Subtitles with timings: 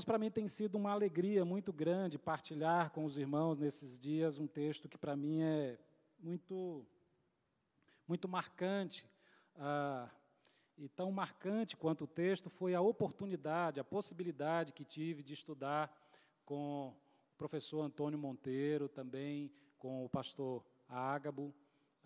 [0.00, 4.38] irmãos, para mim tem sido uma alegria muito grande partilhar com os irmãos nesses dias
[4.38, 5.78] um texto que para mim é
[6.18, 6.86] muito,
[8.08, 9.06] muito marcante.
[9.56, 10.08] Ah,
[10.78, 15.94] e tão marcante quanto o texto foi a oportunidade, a possibilidade que tive de estudar
[16.46, 21.54] com o professor Antônio Monteiro, também com o pastor Ágabo,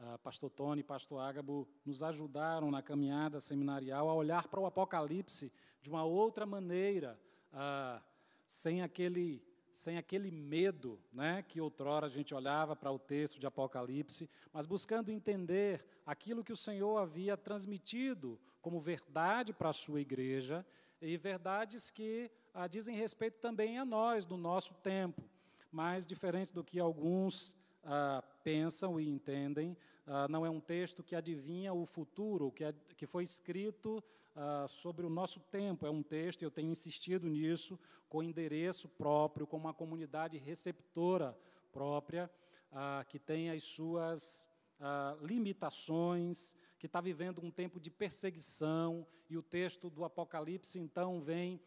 [0.01, 4.67] uh, pastor Tony e pastor Ágabo nos ajudaram na caminhada seminarial a olhar para o
[4.67, 7.17] Apocalipse de uma outra maneira,
[7.55, 8.03] uh,
[8.47, 13.47] sem aquele sem aquele medo né, que outrora a gente olhava para o texto de
[13.47, 20.01] Apocalipse, mas buscando entender aquilo que o Senhor havia transmitido como verdade para a sua
[20.01, 20.65] igreja
[21.03, 25.29] e verdades que ah, dizem respeito também a nós, do nosso tempo.
[25.73, 27.53] Mas, diferente do que alguns
[27.83, 32.73] ah, pensam e entendem, ah, não é um texto que adivinha o futuro, que, é,
[32.97, 34.03] que foi escrito
[34.37, 35.87] ah, sobre o nosso tempo.
[35.87, 41.39] É um texto, eu tenho insistido nisso, com endereço próprio, com uma comunidade receptora
[41.73, 42.31] própria,
[42.73, 44.49] ah, que tem as suas
[44.81, 51.21] ah, limitações, que está vivendo um tempo de perseguição, e o texto do Apocalipse, então,
[51.21, 51.61] vem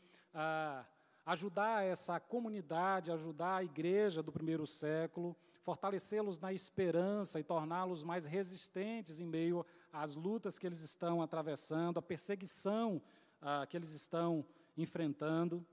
[1.26, 8.26] ajudar essa comunidade, ajudar a igreja do primeiro século, fortalecê-los na esperança e torná-los mais
[8.26, 13.02] resistentes em meio as lutas que eles estão atravessando, a perseguição
[13.42, 14.46] ah, que eles estão
[14.78, 15.66] enfrentando,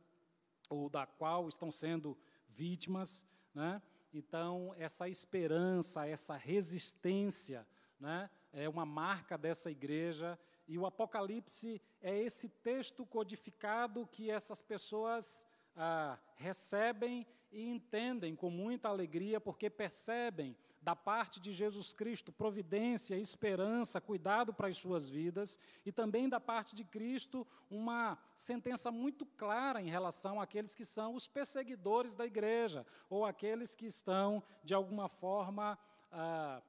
[0.69, 2.17] ou da qual estão sendo
[2.49, 3.25] vítimas.
[3.55, 3.81] Né?
[4.13, 7.67] Então, essa esperança, essa resistência,
[7.99, 10.39] né, é uma marca dessa igreja.
[10.67, 15.47] E o Apocalipse é esse texto codificado que essas pessoas
[15.77, 23.17] ah, recebem e entendem com muita alegria, porque percebem da parte de Jesus Cristo providência,
[23.17, 29.25] esperança, cuidado para as suas vidas, e também da parte de Cristo uma sentença muito
[29.25, 34.75] clara em relação àqueles que são os perseguidores da igreja, ou aqueles que estão, de
[34.75, 35.79] alguma forma,
[36.13, 36.63] ah,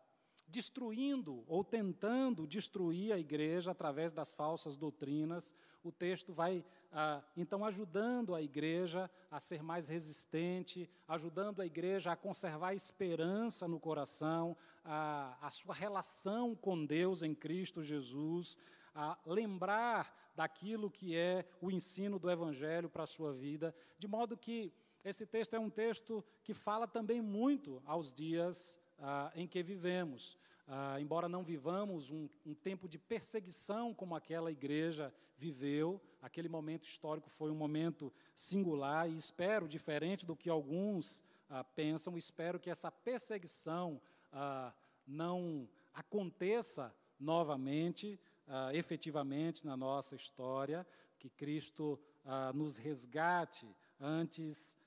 [0.48, 5.54] destruindo ou tentando destruir a igreja através das falsas doutrinas.
[5.84, 12.12] O texto vai, ah, então, ajudando a igreja a ser mais resistente, ajudando a igreja
[12.12, 18.58] a conservar a esperança no coração, a, a sua relação com Deus em Cristo Jesus,
[18.94, 24.38] a lembrar daquilo que é o ensino do Evangelho para a sua vida, de modo
[24.38, 24.74] que
[25.04, 30.38] esse texto é um texto que fala também muito aos dias ah, em que vivemos.
[30.68, 36.86] Ah, embora não vivamos um, um, tempo de perseguição como aquela igreja viveu, aquele momento
[36.86, 42.70] histórico foi um momento singular e espero, diferente do que alguns ah, pensam, espero que
[42.70, 44.02] essa perseguição
[44.32, 44.74] ah,
[45.08, 50.86] não aconteça novamente, ah, efetivamente na nossa história,
[51.20, 53.68] que Cristo ah, nos resgate
[54.00, 54.78] antes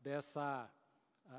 [0.00, 0.70] dessa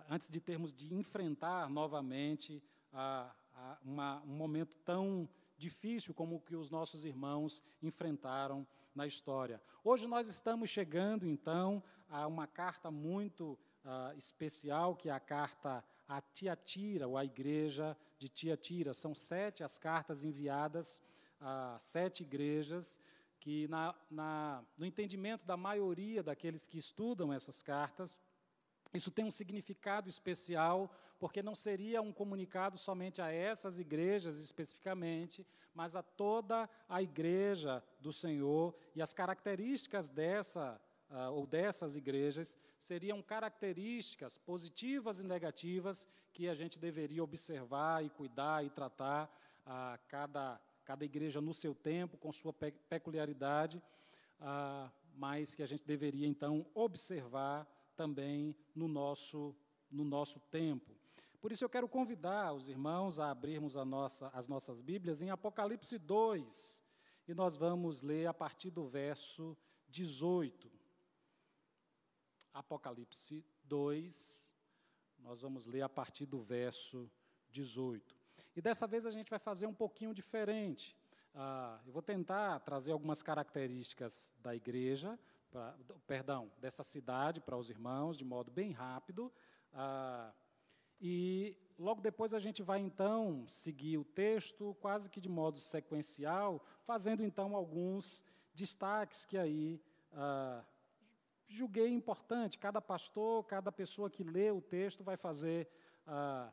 [0.10, 5.28] antes de termos de enfrentar novamente a, a uma, um momento tão
[5.58, 9.62] difícil como o que os nossos irmãos enfrentaram na história.
[9.84, 15.84] Hoje nós estamos chegando, então, a uma carta muito uh, especial, que é a carta
[16.08, 18.94] a Tiatira, ou a igreja de Tiatira.
[18.94, 21.02] São sete as cartas enviadas
[21.40, 23.00] a sete igrejas,
[23.40, 28.20] que, na, na, no entendimento da maioria daqueles que estudam essas cartas,
[28.98, 35.46] isso tem um significado especial, porque não seria um comunicado somente a essas igrejas especificamente,
[35.74, 40.80] mas a toda a igreja do Senhor, e as características dessa
[41.10, 48.10] uh, ou dessas igrejas seriam características positivas e negativas que a gente deveria observar e
[48.10, 49.26] cuidar e tratar
[49.66, 53.82] uh, cada, cada igreja no seu tempo, com sua pe peculiaridade,
[54.40, 57.68] uh, mas que a gente deveria então observar
[57.98, 59.54] também no nosso,
[59.92, 60.96] no nosso tempo.
[61.42, 65.30] Por isso eu quero convidar os irmãos a abrirmos a nossa, as nossas Bíblias em
[65.30, 66.84] Apocalipse 2,
[67.28, 69.58] e nós vamos ler a partir do verso
[69.90, 70.72] 18.
[72.54, 74.56] Apocalipse 2,
[75.20, 77.12] nós vamos ler a partir do verso
[77.50, 78.16] 18.
[78.56, 80.96] E dessa vez a gente vai fazer um pouquinho diferente.
[81.34, 87.70] Ah, eu vou tentar trazer algumas características da igreja, pra, perdão, dessa cidade para os
[87.70, 89.32] irmãos, de modo bem rápido.
[89.74, 90.34] Ah,
[91.00, 96.64] e logo depois a gente vai então seguir o texto quase que de modo sequencial,
[96.84, 98.24] fazendo então alguns
[98.54, 100.64] destaques que aí ah,
[101.46, 102.58] julguei importante.
[102.58, 105.70] Cada pastor, cada pessoa que lê o texto vai fazer
[106.06, 106.52] ah,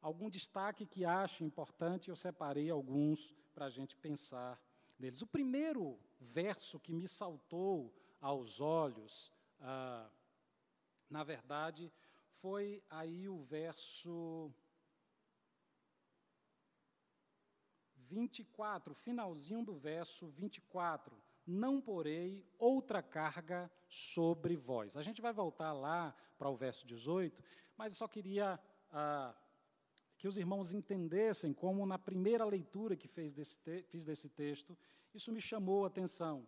[0.00, 2.08] algum destaque que ache importante.
[2.08, 4.60] Eu separei alguns para a gente pensar
[4.98, 5.22] neles.
[5.22, 10.10] O primeiro verso que me saltou aos olhos, ah,
[11.08, 11.92] na verdade,
[12.40, 14.52] foi aí o verso
[17.96, 21.16] 24, finalzinho do verso 24.
[21.46, 24.96] Não porei outra carga sobre vós.
[24.96, 27.42] A gente vai voltar lá para o verso 18,
[27.76, 29.34] mas eu só queria ah,
[30.18, 33.58] que os irmãos entendessem como, na primeira leitura que fez desse
[33.88, 34.76] fiz desse texto,
[35.14, 36.46] isso me chamou a atenção.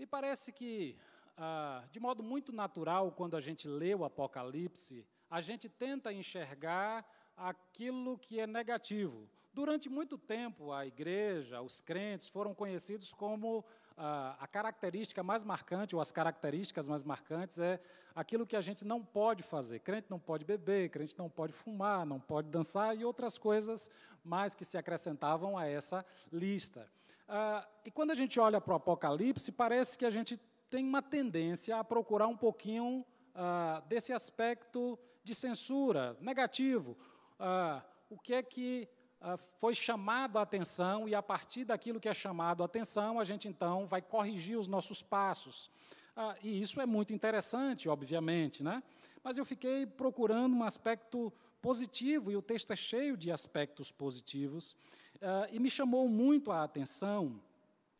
[0.00, 0.96] Me parece que,
[1.36, 7.06] ah, de modo muito natural, quando a gente lê o Apocalipse, a gente tenta enxergar
[7.36, 9.28] aquilo que é negativo.
[9.52, 13.62] Durante muito tempo, a igreja, os crentes foram conhecidos como
[13.94, 17.78] ah, a característica mais marcante, ou as características mais marcantes, é
[18.14, 19.80] aquilo que a gente não pode fazer.
[19.80, 23.90] Crente não pode beber, crente não pode fumar, não pode dançar e outras coisas
[24.24, 26.90] mais que se acrescentavam a essa lista.
[27.32, 30.36] Ah, e quando a gente olha para o Apocalipse, parece que a gente
[30.68, 36.98] tem uma tendência a procurar um pouquinho ah, desse aspecto de censura negativo.
[37.38, 38.88] Ah, o que é que
[39.20, 43.24] ah, foi chamado a atenção e a partir daquilo que é chamado a atenção, a
[43.24, 45.70] gente então vai corrigir os nossos passos.
[46.16, 48.82] Ah, e isso é muito interessante, obviamente, né?
[49.22, 54.74] Mas eu fiquei procurando um aspecto positivo, e o texto é cheio de aspectos positivos,
[55.22, 57.40] ah, e me chamou muito a atenção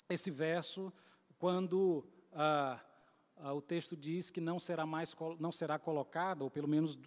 [0.09, 0.93] esse verso,
[1.39, 2.05] quando
[3.55, 6.99] o texto diz que não será mais não será colocado, ou pelo menos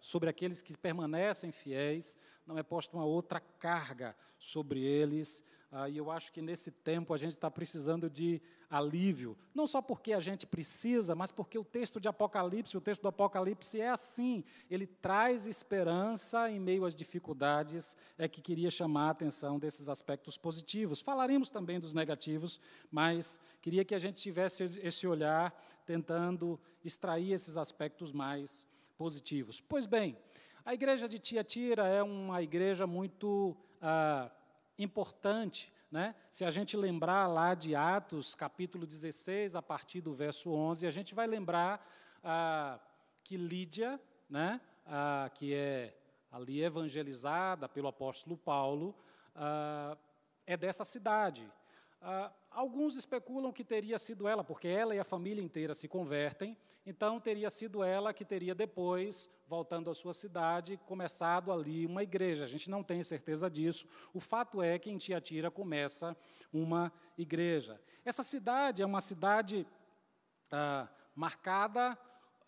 [0.00, 5.42] sobre aqueles que permanecem fiéis, não é posta uma outra carga sobre eles.
[5.70, 8.40] Ah, e eu acho que nesse tempo a gente está precisando de
[8.70, 13.02] alívio, não só porque a gente precisa, mas porque o texto de Apocalipse, o texto
[13.02, 19.08] do Apocalipse é assim, ele traz esperança em meio às dificuldades, é que queria chamar
[19.08, 21.00] a atenção desses aspectos positivos.
[21.00, 22.60] Falaremos também dos negativos,
[22.90, 25.52] mas queria que a gente tivesse esse olhar
[25.84, 28.66] tentando extrair esses aspectos mais
[28.96, 29.60] positivos.
[29.60, 30.16] Pois bem,
[30.64, 34.30] a igreja de Tiatira é uma igreja muito ah,
[34.78, 35.72] importante.
[35.90, 36.14] Né?
[36.30, 40.90] Se a gente lembrar lá de Atos, capítulo 16, a partir do verso 11, a
[40.90, 41.86] gente vai lembrar
[42.22, 42.78] ah,
[43.22, 45.96] que Lídia, né, ah, que é
[46.30, 48.94] ali evangelizada pelo apóstolo Paulo,
[49.34, 49.96] ah,
[50.46, 51.48] é dessa cidade.
[52.00, 56.56] Ah, alguns especulam que teria sido ela, porque ela e a família inteira se convertem,
[56.84, 62.44] então teria sido ela que teria depois, voltando à sua cidade, começado ali uma igreja.
[62.44, 63.86] A gente não tem certeza disso.
[64.14, 66.16] O fato é que em Tiatira começa
[66.52, 67.80] uma igreja.
[68.04, 69.66] Essa cidade é uma cidade
[70.52, 71.98] ah, marcada,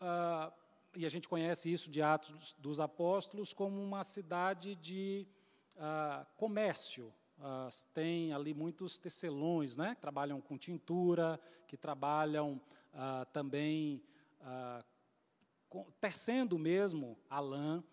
[0.01, 0.53] ah,
[0.97, 5.27] e a gente conhece isso de Atos dos Apóstolos, como uma cidade de
[5.77, 12.61] ah, comércio, Uh, tem ali muitos tecelões, né, que trabalham com tintura, que trabalham
[12.93, 14.03] uh, também
[14.41, 17.85] uh, tecendo mesmo a lã.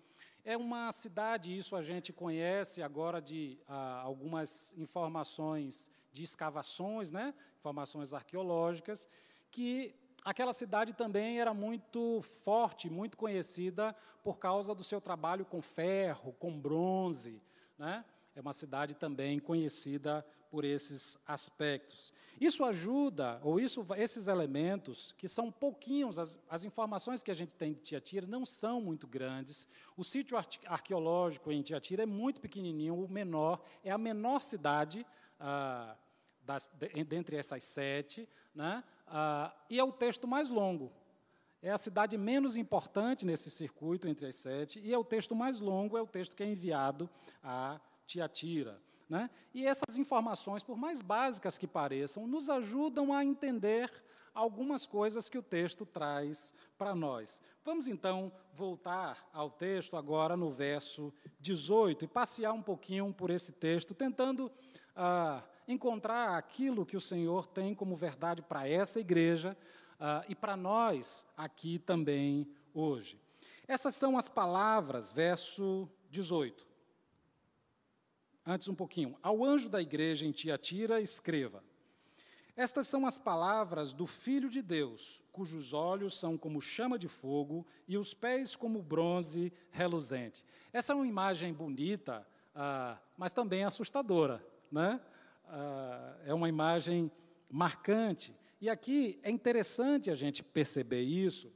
[0.44, 3.60] É uma cidade, isso a gente conhece agora de
[4.04, 9.10] algumas informações de escavações, né, informações arqueológicas,
[9.52, 15.62] que aquela cidade também era muito forte, muito conhecida por causa do seu trabalho com
[15.62, 17.42] ferro, com bronze,
[17.78, 18.04] né?
[18.36, 22.14] É uma cidade também conhecida por esses aspectos.
[22.40, 27.56] Isso ajuda, ou isso, esses elementos, que são pouquinhos, as, as informações que a gente
[27.56, 29.68] tem de Tiatira não são muito grandes.
[29.96, 35.06] O sítio arqueológico em Tiatira é muito pequenininho, o menor, é a menor cidade
[35.40, 35.96] ah,
[36.46, 38.84] das, de, dentre essas sete, né?
[39.08, 40.92] ah, e é o texto mais longo.
[41.62, 45.62] É a cidade menos importante nesse circuito entre as sete, e é o texto mais
[45.62, 47.10] longo, é o texto que é enviado
[47.42, 48.82] a Tiatira.
[49.10, 49.30] Né?
[49.54, 53.92] E essas informações, por mais básicas que pareçam, nos ajudam a entender
[54.34, 57.42] algumas coisas que o texto traz para nós.
[57.64, 63.54] Vamos então voltar ao texto agora no verso 18 e passear um pouquinho por esse
[63.54, 64.52] texto, tentando
[64.96, 69.58] ah, encontrar aquilo que o Senhor tem como verdade para essa igreja
[70.00, 73.18] ah, e para nós aqui também hoje.
[73.68, 76.65] Essas são as palavras, verso 18.
[78.46, 79.18] Antes um pouquinho.
[79.24, 81.64] Ao anjo da igreja em Tiatira, escreva:
[82.56, 87.66] Estas são as palavras do Filho de Deus, cujos olhos são como chama de fogo
[87.88, 90.46] e os pés como bronze reluzente.
[90.72, 94.46] Essa é uma imagem bonita, ah, mas também assustadora.
[94.72, 95.02] Né?
[95.46, 97.12] Ah, é uma imagem
[97.50, 98.36] marcante.
[98.62, 101.52] E aqui é interessante a gente perceber isso,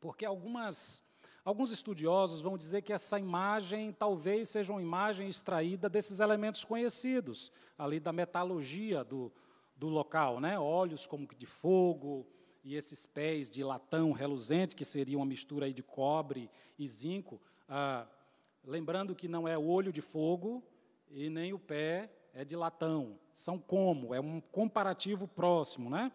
[0.00, 1.04] porque algumas
[1.48, 7.50] Alguns estudiosos vão dizer que essa imagem talvez seja uma imagem extraída desses elementos conhecidos,
[7.78, 9.32] ali da metalurgia do,
[9.74, 10.58] do local, né?
[10.58, 12.26] olhos como de fogo
[12.62, 17.40] e esses pés de latão reluzente, que seria uma mistura de cobre e zinco.
[17.66, 18.06] Ah,
[18.62, 20.62] lembrando que não é olho de fogo
[21.10, 23.18] e nem o pé é de latão.
[23.32, 25.88] São como, é um comparativo próximo.
[25.88, 26.12] Né?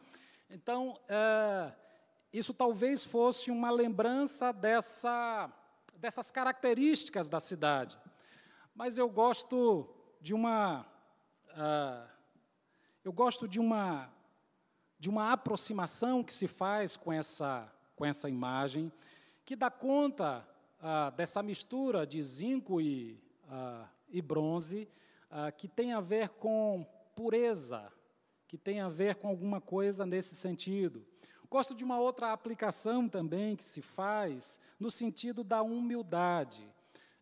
[0.47, 1.73] Então, é,
[2.33, 5.53] isso talvez fosse uma lembrança dessa,
[5.97, 7.95] dessas características da cidade.
[8.73, 9.87] Mas eu gosto
[10.19, 10.81] de uma.
[11.51, 12.09] Uh,
[13.03, 14.11] eu gosto de uma,
[14.97, 18.91] de uma aproximação que se faz com essa, com essa imagem,
[19.45, 20.47] que dá conta
[20.79, 24.89] uh, dessa mistura de zinco e, uh, e bronze,
[25.57, 26.85] que tem a ver com
[27.15, 27.91] pureza,
[28.47, 31.03] que tem a ver com alguma coisa nesse sentido.
[31.53, 36.67] Gosto de uma outra aplicação também que se faz no sentido da humildade.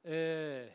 [0.06, 0.70] É,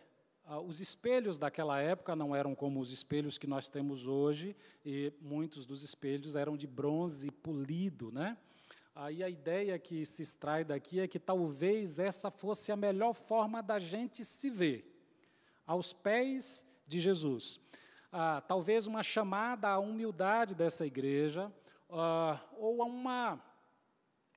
[0.66, 5.64] os espelhos daquela época não eram como os espelhos que nós temos hoje, e muitos
[5.64, 8.36] dos espelhos eram de bronze polido, né?
[8.94, 13.62] Aí a ideia que se extrai daqui é que talvez essa fosse a melhor forma
[13.62, 15.02] da gente se ver,
[15.66, 17.58] aos pés de Jesus.
[18.12, 21.50] Ah, talvez uma chamada à humildade dessa igreja,
[21.90, 23.40] ah, ou a, uma,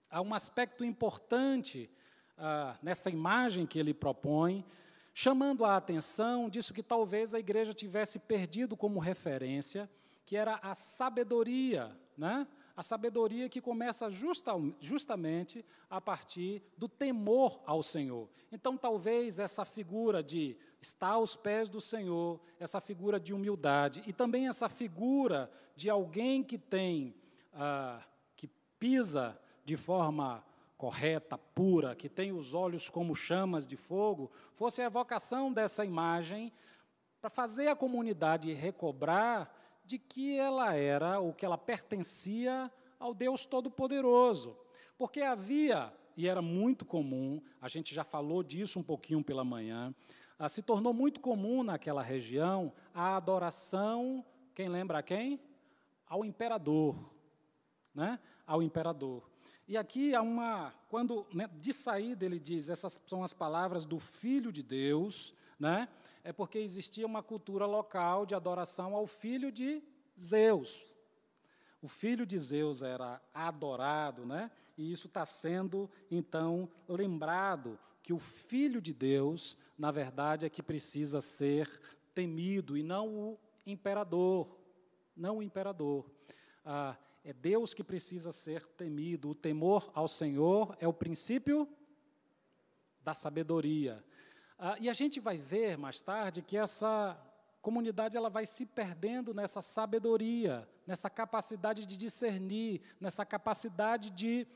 [0.10, 1.90] a um aspecto importante
[2.38, 4.66] ah, nessa imagem que ele propõe,
[5.14, 9.90] chamando a atenção disso que talvez a igreja tivesse perdido como referência,
[10.26, 12.48] que era a sabedoria, né?
[12.78, 18.30] A sabedoria que começa justa, justamente a partir do temor ao Senhor.
[18.52, 24.14] Então, talvez essa figura de estar aos pés do Senhor, essa figura de humildade, e
[24.14, 27.14] também essa figura de alguém que tem,
[27.54, 28.02] ah,
[28.36, 30.44] que pisa de forma
[30.78, 36.54] correta, pura, que tem os olhos como chamas de fogo, fosse a evocação dessa imagem
[37.20, 39.54] para fazer a comunidade recobrar
[39.84, 44.58] de que ela era, ou que ela pertencia ao Deus Todo-Poderoso.
[44.98, 49.94] Porque havia, e era muito comum, a gente já falou disso um pouquinho pela manhã,
[50.38, 54.24] ah, se tornou muito comum naquela região a adoração,
[54.56, 55.42] quem lembra quem?
[56.08, 57.19] Ao imperador.
[57.94, 58.20] Né?
[58.46, 59.30] Ao imperador.
[59.68, 64.00] E aqui há uma, quando né, de saída ele diz, essas são as palavras do
[64.00, 65.88] Filho de Deus, né?
[66.24, 69.84] É porque existia uma cultura local de adoração ao filho de
[70.18, 70.98] Zeus.
[71.82, 74.50] O filho de Zeus era adorado, né?
[74.78, 80.64] E isso está sendo então lembrado que o filho de Deus, na verdade, é que
[80.64, 81.70] precisa ser
[82.14, 84.58] temido e não o imperador,
[85.16, 86.10] não o imperador.
[86.66, 86.98] Ah,
[87.30, 89.30] é Deus que precisa ser temido.
[89.30, 91.70] O temor ao Senhor é o princípio
[93.04, 94.04] da sabedoria.
[94.58, 97.16] Ah, e a gente vai ver mais tarde que essa
[97.62, 104.48] comunidade ela vai se perdendo nessa sabedoria, nessa capacidade de discernir, nessa capacidade de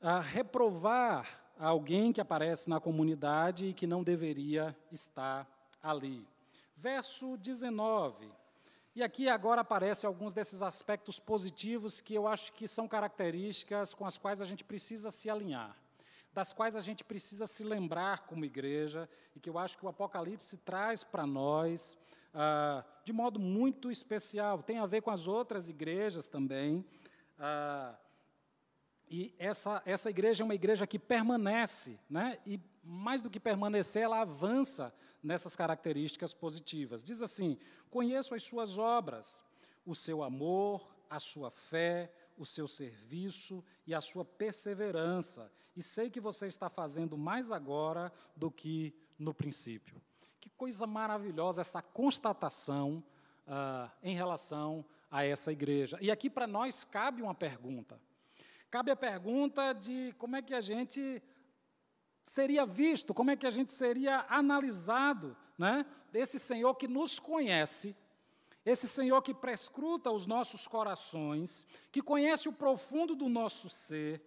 [0.00, 5.48] ah, reprovar alguém que aparece na comunidade e que não deveria estar
[5.80, 6.26] ali.
[6.74, 8.28] Verso 19.
[8.98, 14.04] E aqui agora aparecem alguns desses aspectos positivos que eu acho que são características com
[14.04, 15.76] as quais a gente precisa se alinhar,
[16.32, 19.88] das quais a gente precisa se lembrar como igreja, e que eu acho que o
[19.88, 21.96] Apocalipse traz para nós
[22.34, 24.64] ah, de modo muito especial.
[24.64, 26.84] Tem a ver com as outras igrejas também.
[27.38, 27.94] Ah,
[29.08, 32.40] e essa, essa igreja é uma igreja que permanece, né?
[32.44, 37.02] e mais do que permanecer, ela avança nessas características positivas.
[37.02, 37.58] Diz assim:
[37.90, 39.44] Conheço as suas obras,
[39.84, 46.08] o seu amor, a sua fé, o seu serviço e a sua perseverança, e sei
[46.08, 50.00] que você está fazendo mais agora do que no princípio.
[50.40, 53.02] Que coisa maravilhosa essa constatação
[53.46, 55.98] uh, em relação a essa igreja.
[56.00, 58.00] E aqui para nós cabe uma pergunta.
[58.70, 61.22] Cabe a pergunta de como é que a gente
[62.30, 65.86] seria visto, como é que a gente seria analisado, né?
[66.12, 67.96] Desse Senhor que nos conhece,
[68.64, 74.22] esse Senhor que prescruta os nossos corações, que conhece o profundo do nosso ser.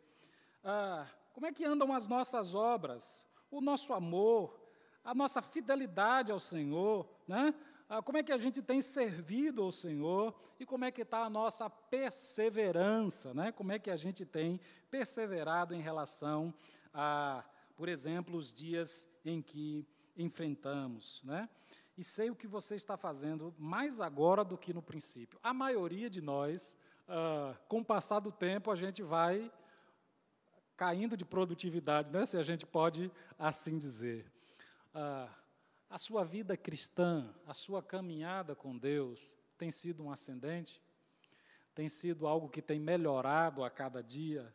[0.63, 4.59] Ah, como é que andam as nossas obras, o nosso amor,
[5.03, 7.53] a nossa fidelidade ao Senhor, né?
[7.87, 11.23] Ah, como é que a gente tem servido ao Senhor e como é que está
[11.23, 13.51] a nossa perseverança, né?
[13.51, 16.53] Como é que a gente tem perseverado em relação
[16.93, 17.43] a
[17.75, 21.49] por exemplo, os dias em que enfrentamos, né?
[21.97, 25.39] E sei o que você está fazendo mais agora do que no princípio.
[25.43, 29.51] A maioria de nós, ah, com o passar do tempo, a gente vai
[30.75, 32.25] caindo de produtividade, né?
[32.25, 34.31] Se a gente pode assim dizer.
[34.93, 35.29] Ah,
[35.89, 40.81] a sua vida cristã, a sua caminhada com Deus tem sido um ascendente?
[41.73, 44.53] tem sido algo que tem melhorado a cada dia?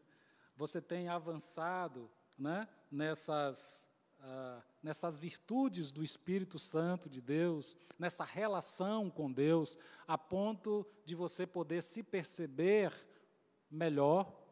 [0.57, 3.89] Você tem avançado né, nessas,
[4.21, 11.15] uh, nessas virtudes do Espírito Santo de Deus, nessa relação com Deus, a ponto de
[11.15, 12.93] você poder se perceber
[13.71, 14.46] melhor?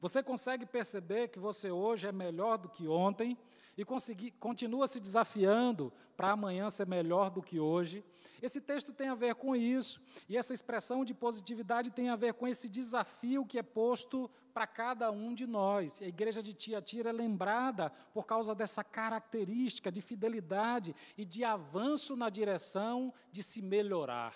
[0.00, 3.36] Você consegue perceber que você hoje é melhor do que ontem
[3.76, 8.04] e continua se desafiando para amanhã ser melhor do que hoje?
[8.40, 12.34] Esse texto tem a ver com isso, e essa expressão de positividade tem a ver
[12.34, 16.00] com esse desafio que é posto para cada um de nós.
[16.00, 22.16] A igreja de Tiatira é lembrada por causa dessa característica de fidelidade e de avanço
[22.16, 24.34] na direção de se melhorar.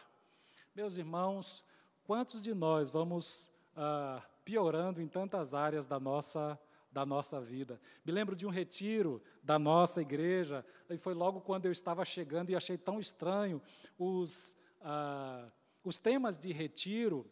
[0.75, 1.65] Meus irmãos,
[2.05, 6.59] quantos de nós vamos ah, piorando em tantas áreas da nossa
[6.93, 7.81] da nossa vida.
[8.05, 12.51] Me lembro de um retiro da nossa igreja, e foi logo quando eu estava chegando
[12.51, 13.63] e achei tão estranho
[13.99, 15.51] os, ah,
[15.83, 17.27] os temas de retiro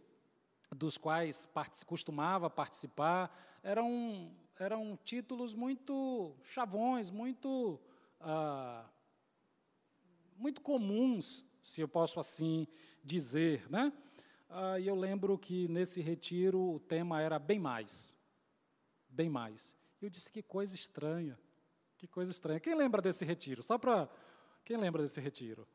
[0.75, 1.47] dos quais
[1.87, 7.79] costumava participar eram, eram títulos muito chavões, muito,
[8.19, 8.89] ah,
[10.37, 12.67] muito comuns, se eu posso assim
[13.05, 13.71] dizer.
[13.71, 13.93] Né?
[14.51, 18.19] Ah, e eu lembro que nesse retiro o tema era bem mais
[19.11, 19.77] bem mais.
[20.01, 21.39] Eu disse, que coisa estranha,
[21.99, 22.61] que coisa estranha.
[22.61, 23.63] Quem lembra desse retiro?
[23.63, 24.09] Só para.
[24.65, 25.67] Quem lembra desse retiro?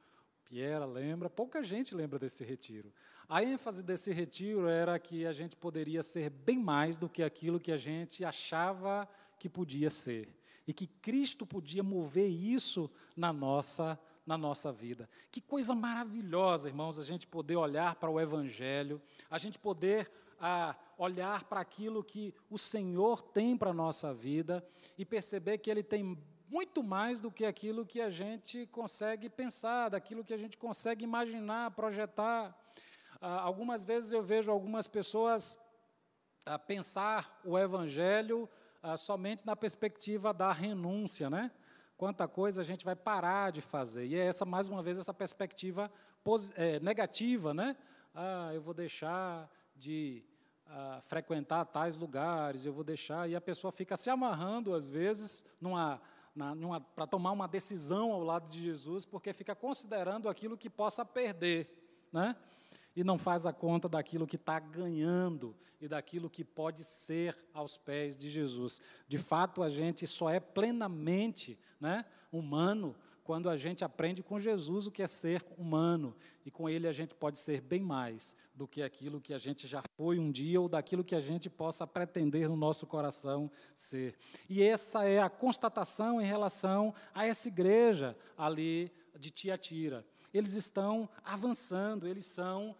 [0.45, 2.93] Piera lembra, pouca gente lembra desse retiro.
[3.27, 7.59] A ênfase desse retiro era que a gente poderia ser bem mais do que aquilo
[7.59, 9.09] que a gente achava
[9.39, 10.29] que podia ser.
[10.67, 15.09] E que Cristo podia mover isso na nossa na nossa vida.
[15.31, 20.75] Que coisa maravilhosa, irmãos, a gente poder olhar para o Evangelho, a gente poder a
[20.97, 24.65] olhar para aquilo que o Senhor tem para a nossa vida
[24.97, 29.89] e perceber que Ele tem muito mais do que aquilo que a gente consegue pensar,
[29.89, 32.55] daquilo que a gente consegue imaginar, projetar.
[33.19, 35.57] Ah, algumas vezes eu vejo algumas pessoas
[36.45, 38.47] ah, pensar o Evangelho
[38.83, 41.51] ah, somente na perspectiva da renúncia, né?
[41.97, 44.05] Quanta coisa a gente vai parar de fazer.
[44.05, 45.89] E é essa, mais uma vez, essa perspectiva
[46.55, 47.77] é, negativa, né?
[48.13, 50.23] Ah, eu vou deixar de
[50.67, 55.45] uh, frequentar tais lugares, eu vou deixar, e a pessoa fica se amarrando, às vezes,
[55.59, 56.01] numa,
[56.35, 61.05] numa, para tomar uma decisão ao lado de Jesus, porque fica considerando aquilo que possa
[61.05, 62.35] perder, né?
[62.95, 67.77] E não faz a conta daquilo que está ganhando e daquilo que pode ser aos
[67.77, 68.81] pés de Jesus.
[69.07, 74.85] De fato, a gente só é plenamente né, humano quando a gente aprende com Jesus
[74.85, 78.67] o que é ser humano, e com Ele a gente pode ser bem mais do
[78.67, 81.87] que aquilo que a gente já foi um dia ou daquilo que a gente possa
[81.87, 84.15] pretender no nosso coração ser.
[84.47, 90.05] E essa é a constatação em relação a essa igreja ali de Tiatira.
[90.31, 92.75] Eles estão avançando, eles são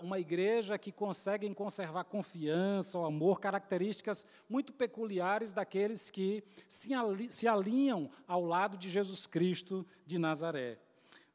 [0.00, 7.32] uma igreja que conseguem conservar confiança, o amor, características muito peculiares daqueles que se, ali,
[7.32, 10.78] se alinham ao lado de Jesus Cristo de Nazaré.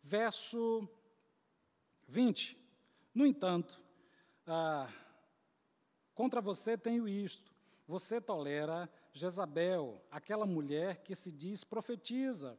[0.01, 0.87] Verso
[2.07, 2.57] 20.
[3.13, 3.81] No entanto,
[6.13, 7.53] contra você tenho isto:
[7.87, 12.57] você tolera Jezabel, aquela mulher que se diz profetiza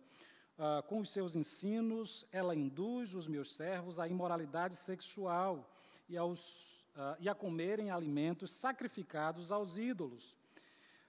[0.58, 5.68] ah, com os seus ensinos, ela induz os meus servos à imoralidade sexual
[6.08, 10.36] e, aos, ah, e a comerem alimentos sacrificados aos ídolos.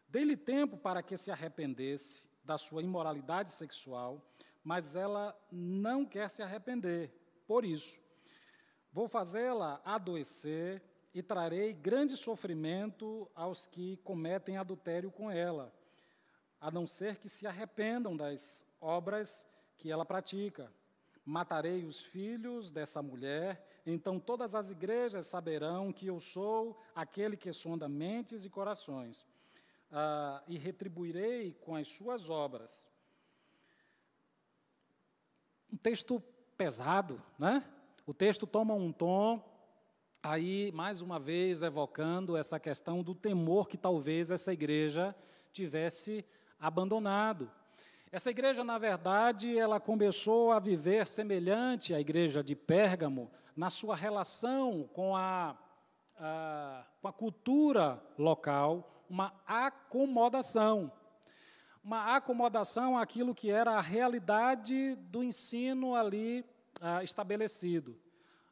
[0.07, 4.21] Dei-lhe tempo para que se arrependesse da sua imoralidade sexual,
[4.63, 7.11] mas ela não quer se arrepender.
[7.45, 7.99] Por isso,
[8.91, 10.81] vou fazê-la adoecer
[11.13, 15.73] e trarei grande sofrimento aos que cometem adultério com ela,
[16.59, 20.71] a não ser que se arrependam das obras que ela pratica.
[21.25, 27.51] Matarei os filhos dessa mulher, então todas as igrejas saberão que eu sou aquele que
[27.51, 29.25] sonda mentes e corações,
[29.91, 32.91] ah, e retribuirei com as suas obras.
[35.73, 36.21] Um texto
[36.55, 37.63] pesado, né?
[38.05, 39.43] O texto toma um tom,
[40.21, 45.15] aí, mais uma vez, evocando essa questão do temor que talvez essa igreja
[45.51, 46.23] tivesse
[46.59, 47.51] abandonado.
[48.11, 53.95] Essa igreja, na verdade, ela começou a viver semelhante à igreja de Pérgamo na sua
[53.95, 55.57] relação com a,
[56.17, 60.91] a, com a cultura local, uma acomodação.
[61.83, 66.43] Uma acomodação àquilo que era a realidade do ensino ali
[66.81, 67.99] ah, estabelecido.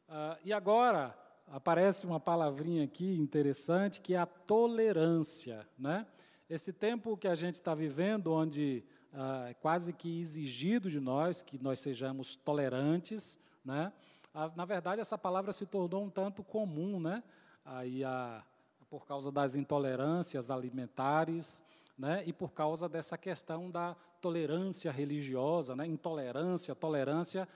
[0.08, 1.16] Ah, e agora
[1.48, 5.66] aparece uma palavrinha aqui interessante que é a tolerância.
[5.78, 6.06] Né?
[6.48, 11.42] Esse tempo que a gente está vivendo, onde ah, é quase que exigido de nós
[11.42, 13.92] que nós sejamos tolerantes, né?
[14.32, 17.22] Ah, na verdade, essa palavra se tornou um tanto comum, né?
[17.64, 18.44] aí a,
[18.90, 21.62] por causa das intolerâncias alimentares,
[21.96, 27.48] né, e por causa dessa questão da tolerância religiosa, né, intolerância, tolerância,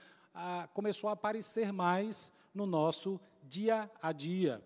[0.73, 4.61] começou a aparecer mais no nosso dia a dia.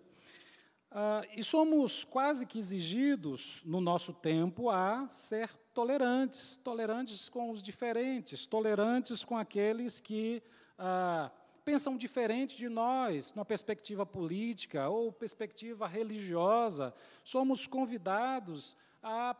[0.93, 7.63] Uh, e somos quase que exigidos, no nosso tempo, a ser tolerantes, tolerantes com os
[7.63, 10.43] diferentes, tolerantes com aqueles que
[10.77, 11.32] uh,
[11.65, 16.93] pensam diferente de nós, numa perspectiva política ou perspectiva religiosa.
[17.23, 19.36] Somos convidados a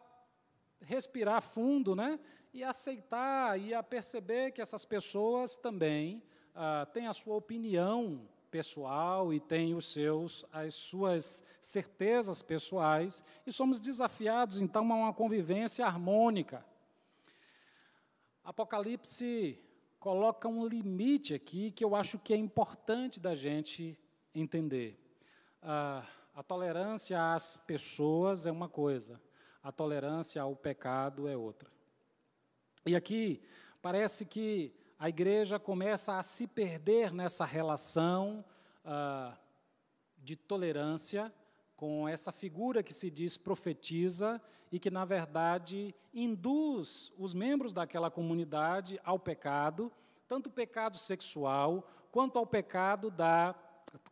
[0.82, 2.20] respirar fundo, né?
[2.52, 6.24] E aceitar e a perceber que essas pessoas também
[6.56, 13.52] uh, têm a sua opinião pessoal e tem os seus, as suas certezas pessoais, e
[13.52, 16.64] somos desafiados, então, a uma convivência harmônica.
[18.44, 19.60] Apocalipse
[20.00, 23.98] coloca um limite aqui que eu acho que é importante da gente
[24.36, 25.00] entender.
[25.60, 29.20] Ah, a tolerância às pessoas é uma coisa,
[29.64, 31.72] a tolerância ao pecado é outra.
[32.86, 33.42] E aqui
[33.82, 38.42] parece que a igreja começa a se perder nessa relação
[38.86, 39.38] ah,
[40.18, 41.30] de tolerância
[41.76, 48.10] com essa figura que se diz profetiza e que, na verdade, induz os membros daquela
[48.10, 49.92] comunidade ao pecado,
[50.26, 53.54] tanto o pecado sexual, quanto ao pecado da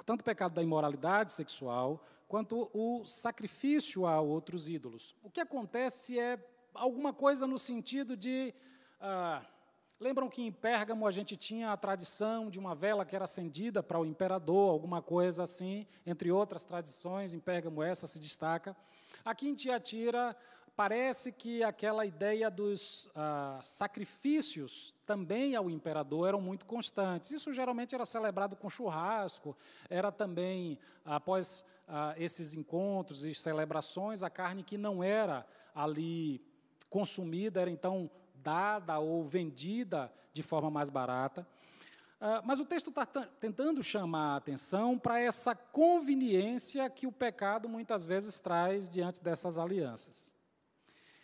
[0.06, 5.16] tanto o pecado da imoralidade sexual, quanto o sacrifício a outros ídolos.
[5.24, 6.38] O que acontece é
[6.74, 8.54] alguma coisa no sentido de
[9.00, 9.42] ah,
[10.02, 13.84] Lembram que em Pérgamo a gente tinha a tradição de uma vela que era acendida
[13.84, 18.76] para o imperador, alguma coisa assim, entre outras tradições, em Pérgamo essa se destaca.
[19.24, 20.36] Aqui em Tiatira,
[20.76, 27.30] parece que aquela ideia dos ah, sacrifícios também ao imperador eram muito constantes.
[27.30, 29.56] Isso geralmente era celebrado com churrasco,
[29.88, 36.44] era também, após ah, esses encontros e celebrações, a carne que não era ali
[36.90, 38.10] consumida era então
[38.42, 41.48] dada ou vendida de forma mais barata.
[42.20, 47.68] Uh, mas o texto está tentando chamar a atenção para essa conveniência que o pecado
[47.68, 50.36] muitas vezes traz diante dessas alianças.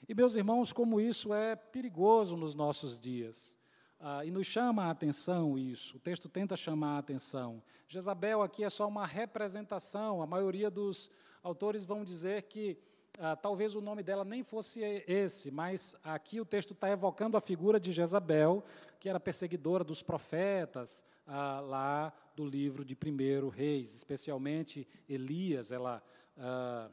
[0.09, 3.57] E, meus irmãos, como isso é perigoso nos nossos dias.
[3.99, 7.63] Uh, e nos chama a atenção isso, o texto tenta chamar a atenção.
[7.87, 11.09] Jezabel aqui é só uma representação, a maioria dos
[11.41, 12.77] autores vão dizer que
[13.17, 17.41] ah, talvez o nome dela nem fosse esse, mas aqui o texto está evocando a
[17.41, 18.63] figura de Jezabel,
[18.99, 26.03] que era perseguidora dos profetas, ah, lá do livro de 1 Reis, especialmente Elias, ela,
[26.37, 26.89] ah,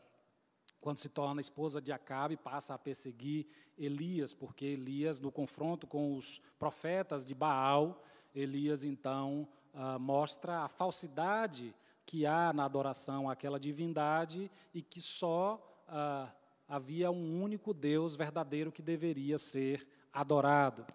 [0.80, 6.16] quando se torna esposa de Acabe, passa a perseguir Elias, porque Elias, no confronto com
[6.16, 8.02] os profetas de Baal,
[8.34, 11.74] Elias então ah, mostra a falsidade
[12.06, 16.32] que há na adoração àquela divindade e que só ah,
[16.68, 20.86] havia um único Deus verdadeiro que deveria ser adorado.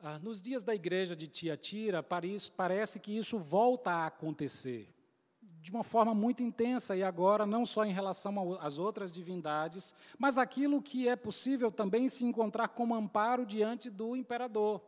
[0.00, 4.94] Ah, nos dias da igreja de Tiatira, parece que isso volta a acontecer
[5.64, 10.36] de uma forma muito intensa, e agora não só em relação às outras divindades, mas
[10.36, 14.82] aquilo que é possível também se encontrar como amparo diante do imperador.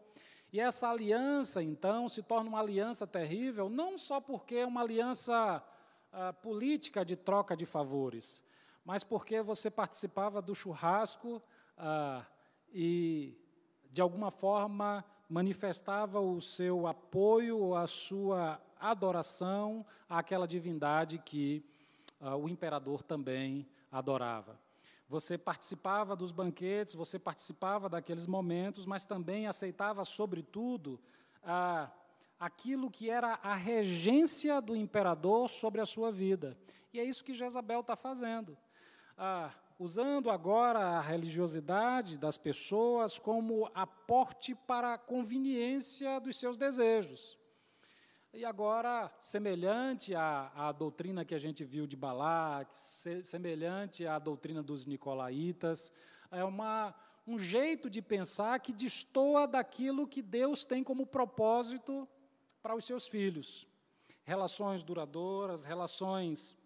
[0.53, 5.65] E essa aliança, então, se torna uma aliança terrível, não só porque é uma aliança
[6.13, 8.43] ah, política de troca de favores,
[8.87, 11.43] mas porque você participava do churrasco
[11.77, 12.25] ah,
[12.73, 13.37] e,
[13.91, 21.65] de alguma forma, manifestava o seu apoio, a sua adoração àquela divindade que
[22.21, 24.57] ah, o imperador também adorava.
[25.09, 31.01] Você participava dos banquetes, você participava daqueles momentos, mas também aceitava, sobretudo,
[31.43, 31.91] ah,
[32.39, 36.57] aquilo que era a regência do imperador sobre a sua vida.
[36.93, 38.57] E é isso que Jezabel está fazendo
[39.17, 47.39] ah, usando agora a religiosidade das pessoas como aporte para a conveniência dos seus desejos.
[48.33, 54.19] E agora, semelhante à, à doutrina que a gente viu de Balac, se, semelhante à
[54.19, 55.91] doutrina dos nicolaítas,
[56.31, 56.95] é uma,
[57.27, 62.07] um jeito de pensar que destoa daquilo que Deus tem como propósito
[62.63, 63.67] para os seus filhos.
[64.23, 66.57] Relações duradouras, relações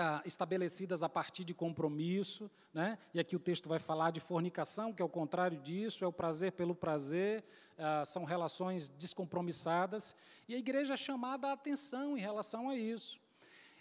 [0.00, 2.98] ah, estabelecidas a partir de compromisso, né?
[3.12, 6.12] e aqui o texto vai falar de fornicação, que é o contrário disso, é o
[6.12, 7.44] prazer pelo prazer,
[7.76, 10.14] ah, são relações descompromissadas,
[10.48, 13.20] e a igreja é chamada a atenção em relação a isso.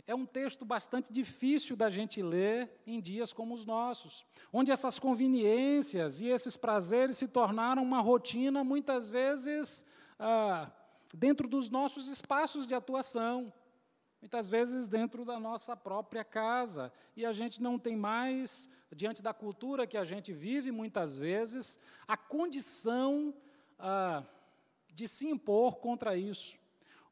[0.05, 4.99] É um texto bastante difícil da gente ler em dias como os nossos, onde essas
[4.99, 9.85] conveniências e esses prazeres se tornaram uma rotina, muitas vezes,
[10.19, 10.69] ah,
[11.13, 13.53] dentro dos nossos espaços de atuação.
[14.21, 19.33] Muitas vezes dentro da nossa própria casa, e a gente não tem mais, diante da
[19.33, 23.33] cultura que a gente vive muitas vezes, a condição
[23.77, 24.23] ah,
[24.93, 26.57] de se impor contra isso,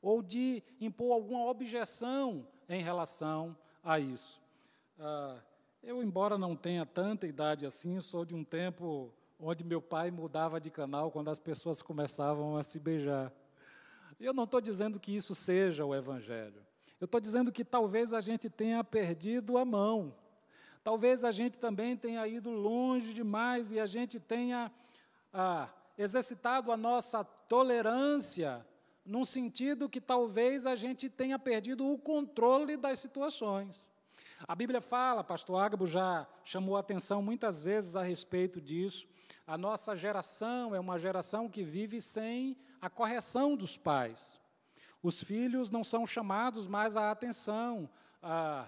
[0.02, 4.42] ou de impor alguma objeção em relação a isso.
[5.00, 5.40] Ah,
[5.82, 10.60] eu, embora não tenha tanta idade assim, sou de um tempo onde meu pai mudava
[10.60, 13.32] de canal quando as pessoas começavam a se beijar.
[14.20, 16.67] Eu não estou dizendo que isso seja o Evangelho.
[17.00, 20.16] Eu estou dizendo que talvez a gente tenha perdido a mão.
[20.84, 24.72] Talvez a gente também tenha ido longe demais e a gente tenha
[25.34, 28.66] ah, exercitado a nossa tolerância
[29.06, 33.90] num sentido que talvez a gente tenha perdido o controle das situações.
[34.48, 39.08] A Bíblia fala, pastor Ágabo já chamou a atenção muitas vezes a respeito disso.
[39.46, 44.40] A nossa geração é uma geração que vive sem a correção dos pais.
[45.08, 47.90] Os filhos não são chamados mais à atenção.
[48.22, 48.68] A,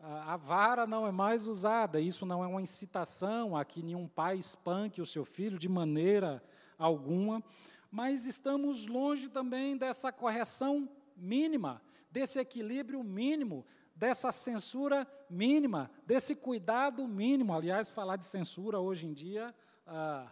[0.00, 2.00] a, a vara não é mais usada.
[2.00, 6.42] Isso não é uma incitação a que nenhum pai espanque o seu filho de maneira
[6.78, 7.44] alguma.
[7.90, 13.62] Mas estamos longe também dessa correção mínima, desse equilíbrio mínimo,
[13.94, 17.52] dessa censura mínima, desse cuidado mínimo.
[17.52, 19.54] Aliás, falar de censura hoje em dia
[19.86, 20.26] ah,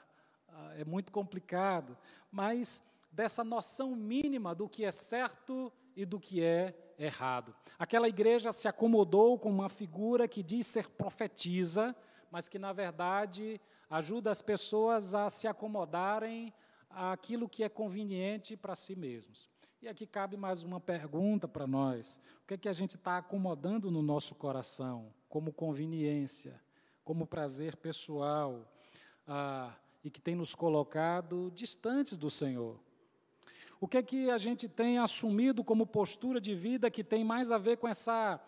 [0.48, 1.98] ah, é muito complicado,
[2.33, 2.83] mas
[3.14, 7.55] dessa noção mínima do que é certo e do que é errado.
[7.79, 11.94] Aquela igreja se acomodou com uma figura que diz ser profetiza,
[12.31, 16.53] mas que, na verdade, ajuda as pessoas a se acomodarem
[16.90, 19.48] àquilo que é conveniente para si mesmos.
[19.81, 23.18] E aqui cabe mais uma pergunta para nós: o que é que a gente está
[23.18, 26.61] acomodando no nosso coração, como conveniência,
[27.05, 28.66] como prazer pessoal,
[29.27, 29.72] ah,
[30.03, 32.81] e que tem nos colocado distantes do Senhor?
[33.80, 37.50] O que é que a gente tem assumido como postura de vida que tem mais
[37.50, 38.40] a ver com essa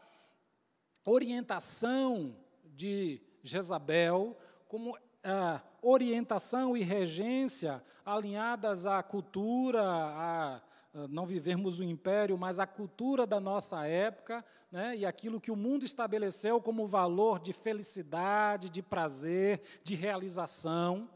[1.04, 4.36] orientação de Jezabel,
[4.68, 12.58] como ah, orientação e regência alinhadas à cultura, à ah, não vivemos o império, mas
[12.58, 17.52] a cultura da nossa época, né, e aquilo que o mundo estabeleceu como valor de
[17.52, 21.10] felicidade, de prazer, de realização,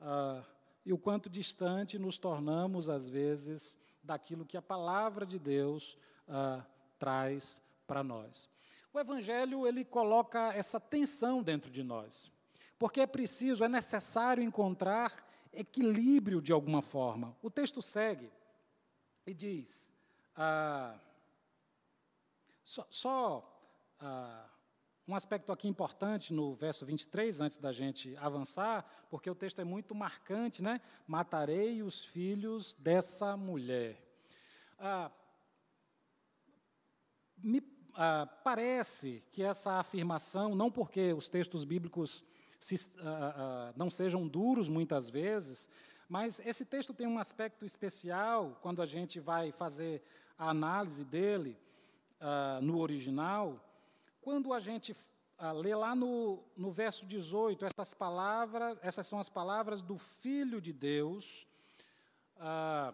[0.00, 0.42] uh,
[0.86, 6.64] e o quanto distante nos tornamos, às vezes, daquilo que a palavra de Deus uh,
[6.96, 8.48] traz para nós.
[8.92, 12.30] O Evangelho ele coloca essa tensão dentro de nós,
[12.78, 17.36] porque é preciso, é necessário encontrar equilíbrio de alguma forma.
[17.42, 18.30] O texto segue
[19.26, 19.92] e diz:
[20.36, 20.96] ah,
[22.64, 23.60] só, só
[23.98, 24.48] ah,
[25.08, 29.64] um aspecto aqui importante no verso 23, antes da gente avançar, porque o texto é
[29.64, 30.80] muito marcante, né?
[31.06, 34.02] Matarei os filhos dessa mulher.
[34.78, 35.10] Ah,
[37.38, 37.62] me
[37.94, 42.24] ah, parece que essa afirmação, não porque os textos bíblicos
[42.60, 45.68] se, ah, ah, não sejam duros muitas vezes,
[46.08, 50.02] mas esse texto tem um aspecto especial quando a gente vai fazer
[50.38, 51.58] a análise dele
[52.20, 53.60] uh, no original.
[54.26, 59.28] Quando a gente uh, lê lá no, no verso 18, essas palavras, essas são as
[59.28, 61.46] palavras do Filho de Deus,
[62.34, 62.92] uh,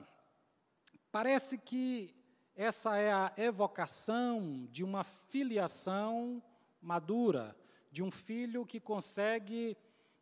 [1.11, 2.15] parece que
[2.55, 6.43] essa é a evocação de uma filiação
[6.83, 7.57] madura,
[7.91, 9.75] de um filho que consegue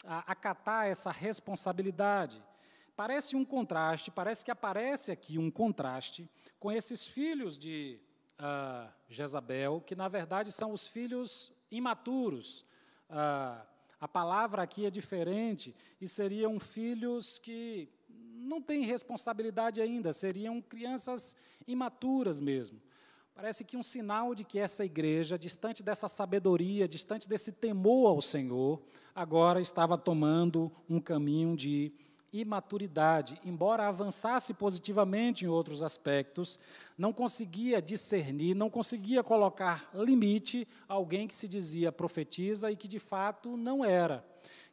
[0.05, 2.41] acatar essa responsabilidade.
[2.95, 8.01] Parece um contraste, parece que aparece aqui um contraste com esses filhos de
[8.41, 12.65] uh, Jezabel, que na verdade são os filhos imaturos.
[14.01, 21.37] A palavra aqui é diferente e seriam filhos que não têm responsabilidade ainda, seriam crianças
[21.67, 22.81] imaturas mesmo.
[23.35, 28.21] Parece que um sinal de que essa igreja, distante dessa sabedoria, distante desse temor ao
[28.21, 28.83] Senhor,
[29.15, 31.93] agora estava tomando um caminho de
[32.33, 36.59] imaturidade, embora avançasse positivamente em outros aspectos,
[36.97, 42.87] não conseguia discernir, não conseguia colocar limite a alguém que se dizia profetiza e que
[42.87, 44.25] de fato não era,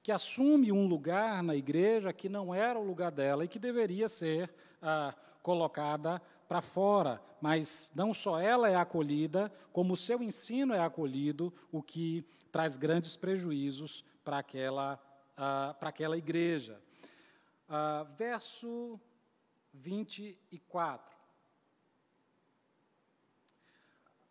[0.03, 4.07] que assume um lugar na igreja que não era o lugar dela e que deveria
[4.07, 10.73] ser ah, colocada para fora, mas não só ela é acolhida, como o seu ensino
[10.73, 14.99] é acolhido, o que traz grandes prejuízos para aquela,
[15.35, 16.79] ah, para aquela igreja.
[17.67, 18.97] Uh, verso
[19.73, 21.17] 24.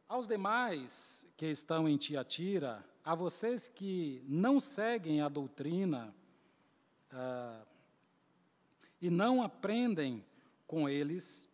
[0.09, 6.15] Aos demais que estão em Tiatira, a vocês que não seguem a doutrina
[7.13, 7.67] uh,
[9.01, 10.25] e não aprendem
[10.67, 11.47] com eles,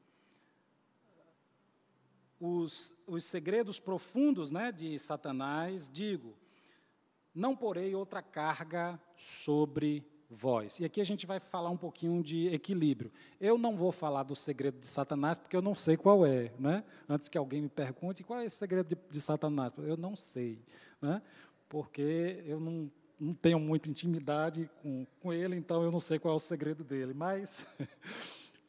[2.39, 6.37] os, os segredos profundos né, de Satanás, digo:
[7.35, 10.81] não porei outra carga sobre vós.
[10.81, 13.13] E aqui a gente vai falar um pouquinho de equilíbrio.
[13.41, 16.53] Eu não vou falar do segredo de Satanás, porque eu não sei qual é.
[16.59, 16.83] Né?
[17.09, 20.59] Antes que alguém me pergunte qual é esse segredo de, de Satanás, eu não sei.
[21.01, 21.21] Né?
[21.69, 22.91] Porque eu não,
[23.21, 26.83] não tenho muita intimidade com, com ele, então eu não sei qual é o segredo
[26.83, 27.13] dele.
[27.15, 27.67] Mas.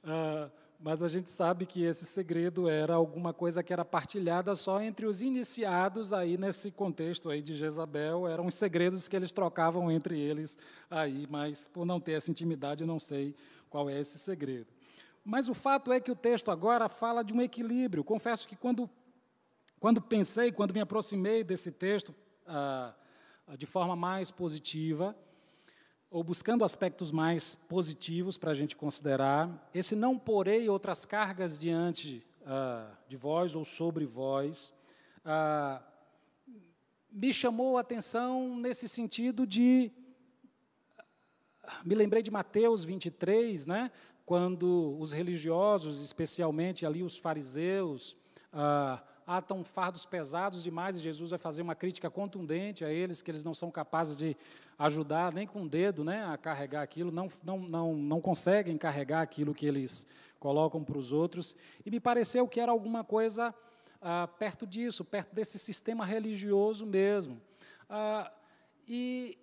[0.04, 0.52] uh,
[0.84, 5.06] mas a gente sabe que esse segredo era alguma coisa que era partilhada só entre
[5.06, 10.20] os iniciados aí nesse contexto aí de Jezabel, eram os segredos que eles trocavam entre
[10.20, 10.58] eles
[10.92, 13.34] aí, mas por não ter essa intimidade, eu não sei
[13.70, 14.68] qual é esse segredo.
[15.24, 18.04] Mas o fato é que o texto agora fala de um equilíbrio.
[18.04, 18.90] Confesso que quando,
[19.80, 22.14] quando pensei, quando me aproximei desse texto
[22.46, 22.94] ah,
[23.58, 25.16] de forma mais positiva,
[26.14, 32.24] ou buscando aspectos mais positivos para a gente considerar, esse não porei outras cargas diante
[32.42, 34.72] uh, de vós ou sobre vós,
[35.26, 35.84] uh,
[37.12, 39.92] me chamou a atenção nesse sentido de.
[41.84, 43.90] Me lembrei de Mateus 23, né,
[44.24, 48.16] quando os religiosos, especialmente ali os fariseus,
[48.54, 53.32] uh, atam fardos pesados demais e Jesus vai fazer uma crítica contundente a eles, que
[53.32, 54.36] eles não são capazes de
[54.78, 59.22] ajudar nem com o dedo né, a carregar aquilo, não, não, não, não conseguem carregar
[59.22, 60.06] aquilo que eles
[60.40, 61.56] colocam para os outros.
[61.86, 63.54] E me pareceu que era alguma coisa
[64.02, 67.42] ah, perto disso, perto desse sistema religioso mesmo.
[67.90, 68.32] Ah,
[68.86, 69.38] e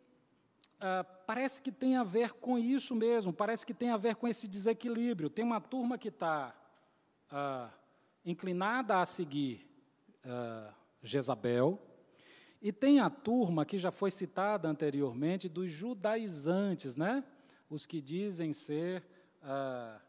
[0.79, 4.29] ah, parece que tem a ver com isso mesmo, parece que tem a ver com
[4.29, 5.31] esse desequilíbrio.
[5.31, 6.55] Tem uma turma que está
[7.31, 7.71] ah,
[8.25, 9.70] inclinada a seguir
[10.25, 11.81] uh, Jezabel,
[12.61, 17.25] e tem a turma que já foi citada anteriormente dos judaizantes, né?
[17.71, 19.03] os que dizem ser
[19.43, 20.01] uh,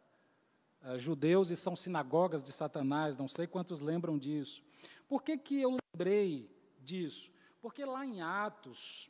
[0.89, 4.63] uh, judeus e são sinagogas de Satanás, não sei quantos lembram disso.
[5.07, 7.31] Por que, que eu lembrei disso?
[7.61, 9.09] Porque lá em Atos,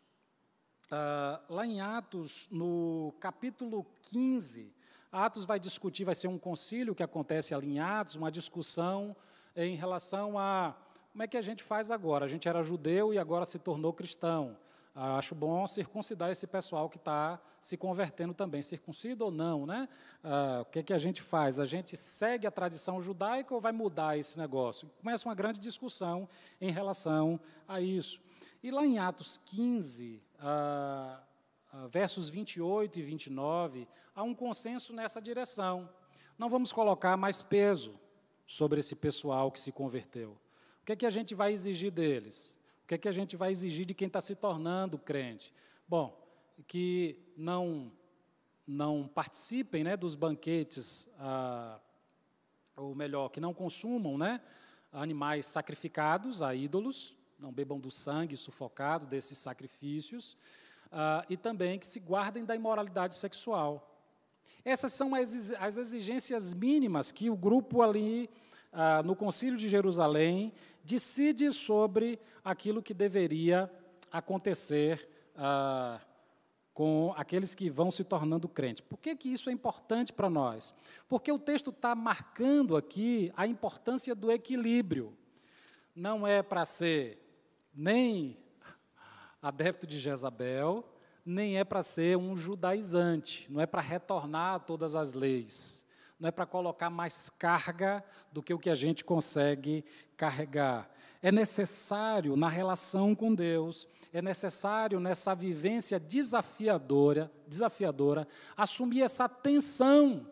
[1.47, 4.73] lá em Atos, no capítulo 15,
[5.11, 9.15] Atos vai discutir, vai ser um concílio que acontece ali em Atos, uma discussão
[9.55, 10.75] em relação a
[11.11, 12.23] como é que a gente faz agora?
[12.23, 14.57] A gente era judeu e agora se tornou cristão.
[14.95, 19.87] Ah, acho bom circuncidar esse pessoal que está se convertendo também, circuncido ou não, né?
[20.23, 21.59] Ah, o que, é que a gente faz?
[21.59, 24.89] A gente segue a tradição judaica ou vai mudar esse negócio?
[24.99, 26.27] Começa uma grande discussão
[26.59, 28.21] em relação a isso.
[28.63, 31.21] E lá em Atos 15, ah,
[31.73, 35.89] ah versos 28 e 29, há um consenso nessa direção.
[36.37, 37.99] Não vamos colocar mais peso
[38.47, 40.37] sobre esse pessoal que se converteu.
[40.81, 42.59] O que é que a gente vai exigir deles?
[42.83, 45.53] O que é que a gente vai exigir de quem está se tornando crente?
[45.87, 46.17] Bom,
[46.67, 47.91] que não
[48.65, 51.79] não participem né, dos banquetes, ah,
[52.77, 54.39] ou melhor, que não consumam né,
[54.93, 60.37] animais sacrificados a ídolos, não bebam do sangue sufocado desses sacrifícios,
[60.91, 63.87] ah, e também que se guardem da imoralidade sexual.
[64.63, 68.29] Essas são as exigências mínimas que o grupo ali
[68.71, 73.71] ah, no Concílio de Jerusalém decide sobre aquilo que deveria
[74.11, 75.99] acontecer ah,
[76.73, 78.81] com aqueles que vão se tornando crentes.
[78.81, 80.73] Por que, que isso é importante para nós?
[81.07, 85.17] Porque o texto está marcando aqui a importância do equilíbrio.
[85.95, 87.19] Não é para ser
[87.73, 88.37] nem
[89.41, 90.85] adepto de Jezabel,
[91.25, 95.85] nem é para ser um judaizante, não é para retornar a todas as leis
[96.21, 99.83] não é para colocar mais carga do que o que a gente consegue
[100.15, 100.87] carregar.
[101.19, 110.27] É necessário, na relação com Deus, é necessário nessa vivência desafiadora, desafiadora, assumir essa tensão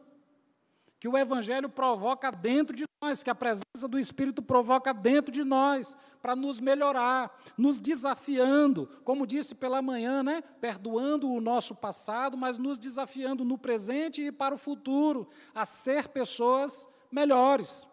[0.99, 5.43] que o Evangelho provoca dentro de nós, que a presença do Espírito provoca dentro de
[5.43, 10.43] nós, para nos melhorar, nos desafiando, como disse pela manhã, né?
[10.59, 16.09] perdoando o nosso passado, mas nos desafiando no presente e para o futuro, a ser
[16.09, 17.87] pessoas melhores.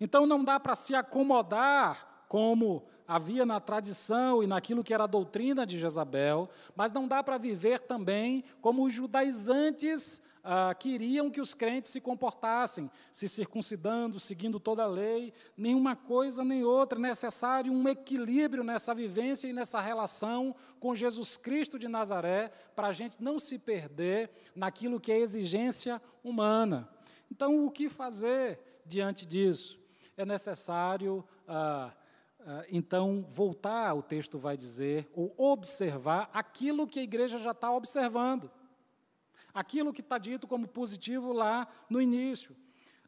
[0.00, 5.08] Então não dá para se acomodar como havia na tradição e naquilo que era a
[5.08, 11.40] doutrina de Jezabel, mas não dá para viver também como os judaizantes ah, queriam que
[11.40, 17.02] os crentes se comportassem, se circuncidando, seguindo toda a lei, nenhuma coisa nem outra, é
[17.02, 22.92] necessário um equilíbrio nessa vivência e nessa relação com Jesus Cristo de Nazaré, para a
[22.92, 26.86] gente não se perder naquilo que é exigência humana.
[27.30, 29.80] Então, o que fazer diante disso?
[30.14, 31.24] É necessário.
[31.48, 31.90] Ah,
[32.46, 37.72] ah, então, voltar, o texto vai dizer, ou observar aquilo que a igreja já está
[37.72, 38.50] observando
[39.54, 42.54] aquilo que está dito como positivo lá no início.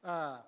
[0.02, 0.44] Ah,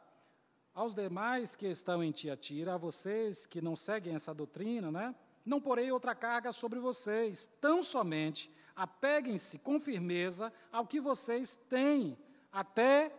[0.73, 5.15] aos demais que estão em Tiatira, a vocês que não seguem essa doutrina, né?
[5.45, 12.17] Não porei outra carga sobre vocês, tão somente apeguem-se com firmeza ao que vocês têm,
[12.53, 13.13] até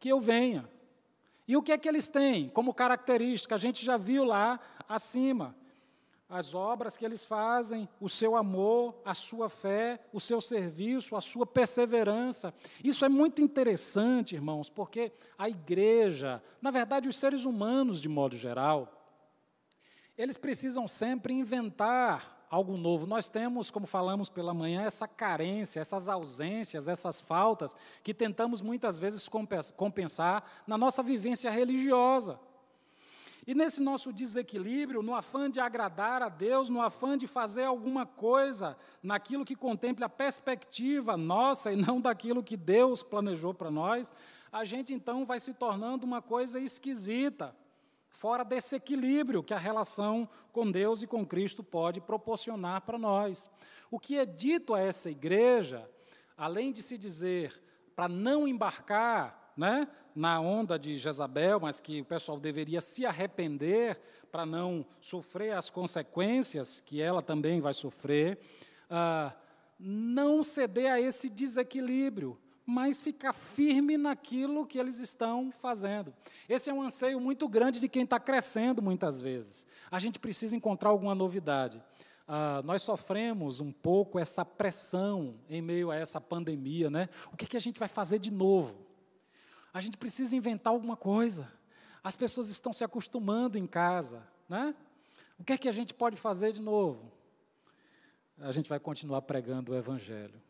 [0.00, 0.66] que eu venha.
[1.46, 3.54] E o que é que eles têm como característica?
[3.54, 4.58] A gente já viu lá
[4.88, 5.54] acima
[6.32, 11.20] as obras que eles fazem, o seu amor, a sua fé, o seu serviço, a
[11.20, 12.54] sua perseverança.
[12.82, 18.34] Isso é muito interessante, irmãos, porque a igreja, na verdade, os seres humanos, de modo
[18.34, 18.88] geral,
[20.16, 23.06] eles precisam sempre inventar algo novo.
[23.06, 28.98] Nós temos, como falamos pela manhã, essa carência, essas ausências, essas faltas que tentamos muitas
[28.98, 29.28] vezes
[29.76, 32.40] compensar na nossa vivência religiosa.
[33.44, 38.06] E nesse nosso desequilíbrio, no afã de agradar a Deus, no afã de fazer alguma
[38.06, 44.12] coisa naquilo que contemple a perspectiva nossa e não daquilo que Deus planejou para nós,
[44.52, 47.56] a gente então vai se tornando uma coisa esquisita,
[48.10, 53.50] fora desse equilíbrio que a relação com Deus e com Cristo pode proporcionar para nós.
[53.90, 55.90] O que é dito a essa igreja,
[56.36, 57.60] além de se dizer
[57.96, 63.98] para não embarcar né, na onda de Jezabel, mas que o pessoal deveria se arrepender
[64.30, 68.38] para não sofrer as consequências que ela também vai sofrer,
[68.88, 69.32] ah,
[69.78, 76.14] não ceder a esse desequilíbrio, mas ficar firme naquilo que eles estão fazendo.
[76.48, 79.66] Esse é um anseio muito grande de quem está crescendo muitas vezes.
[79.90, 81.82] A gente precisa encontrar alguma novidade.
[82.26, 87.08] Ah, nós sofremos um pouco essa pressão em meio a essa pandemia, né?
[87.32, 88.91] O que, que a gente vai fazer de novo?
[89.72, 91.50] A gente precisa inventar alguma coisa.
[92.04, 94.74] As pessoas estão se acostumando em casa, né?
[95.38, 97.10] O que é que a gente pode fazer de novo?
[98.38, 100.40] A gente vai continuar pregando o Evangelho.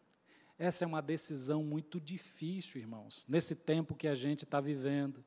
[0.59, 5.25] Essa é uma decisão muito difícil, irmãos, nesse tempo que a gente está vivendo,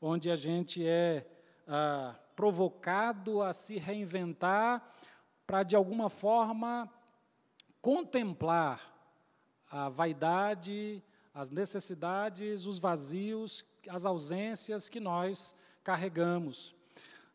[0.00, 1.26] onde a gente é
[1.66, 4.94] ah, provocado a se reinventar
[5.46, 6.92] para, de alguma forma,
[7.80, 8.80] contemplar
[9.70, 11.02] a vaidade,
[11.32, 16.74] as necessidades, os vazios, as ausências que nós carregamos.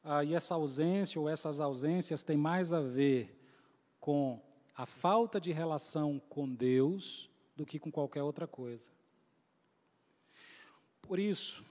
[0.04, 3.36] Ah, e essa ausência ou essas ausências têm mais a ver
[4.00, 4.39] com
[4.76, 8.91] a falta de relação com Deus do que com qualquer outra coisa.
[11.02, 11.64] Por isso,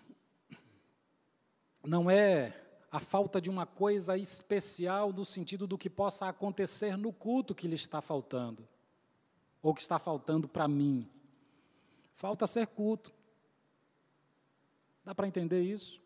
[1.84, 2.60] não é
[2.90, 7.68] a falta de uma coisa especial no sentido do que possa acontecer no culto que
[7.68, 8.66] lhe está faltando,
[9.60, 11.10] ou que está faltando para mim.
[12.14, 13.12] Falta ser culto.
[15.04, 16.02] Dá para entender isso?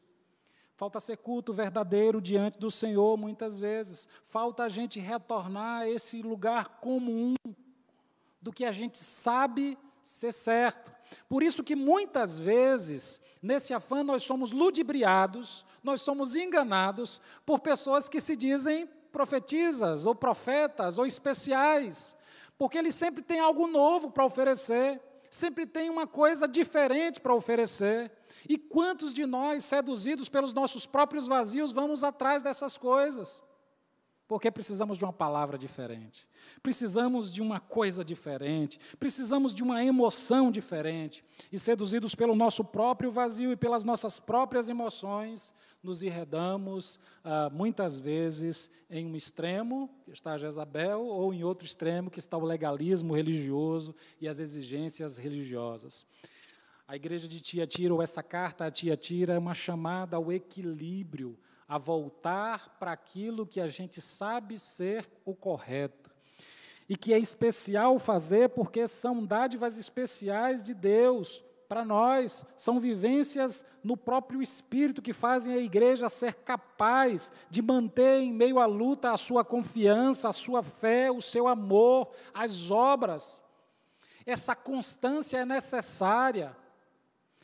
[0.74, 4.08] Falta ser culto verdadeiro diante do Senhor, muitas vezes.
[4.24, 7.34] Falta a gente retornar a esse lugar comum
[8.40, 10.92] do que a gente sabe ser certo.
[11.28, 18.08] Por isso que muitas vezes, nesse afã, nós somos ludibriados, nós somos enganados por pessoas
[18.08, 22.16] que se dizem profetisas, ou profetas, ou especiais,
[22.56, 25.00] porque eles sempre têm algo novo para oferecer
[25.30, 28.10] sempre tem uma coisa diferente para oferecer.
[28.48, 33.42] E quantos de nós, seduzidos pelos nossos próprios vazios, vamos atrás dessas coisas?
[34.28, 36.28] Porque precisamos de uma palavra diferente,
[36.62, 41.24] precisamos de uma coisa diferente, precisamos de uma emoção diferente.
[41.50, 47.98] E seduzidos pelo nosso próprio vazio e pelas nossas próprias emoções, nos enredamos ah, muitas
[47.98, 53.14] vezes em um extremo, que está Jezabel, ou em outro extremo, que está o legalismo
[53.14, 56.04] religioso e as exigências religiosas.
[56.86, 61.38] A igreja de Tiatira, ou essa carta a Tiatira, é uma chamada ao equilíbrio,
[61.68, 66.10] a voltar para aquilo que a gente sabe ser o correto.
[66.88, 73.62] E que é especial fazer porque são dádivas especiais de Deus para nós, são vivências
[73.84, 79.12] no próprio Espírito que fazem a igreja ser capaz de manter em meio à luta
[79.12, 83.44] a sua confiança, a sua fé, o seu amor, as obras.
[84.24, 86.56] Essa constância é necessária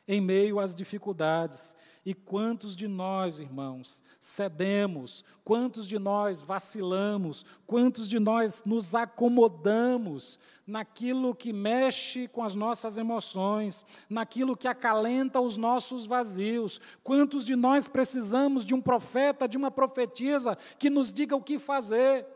[0.09, 1.77] em meio às dificuldades.
[2.05, 10.39] E quantos de nós, irmãos, cedemos, quantos de nós vacilamos, quantos de nós nos acomodamos
[10.67, 16.79] naquilo que mexe com as nossas emoções, naquilo que acalenta os nossos vazios.
[17.03, 21.59] Quantos de nós precisamos de um profeta, de uma profetisa que nos diga o que
[21.59, 22.27] fazer?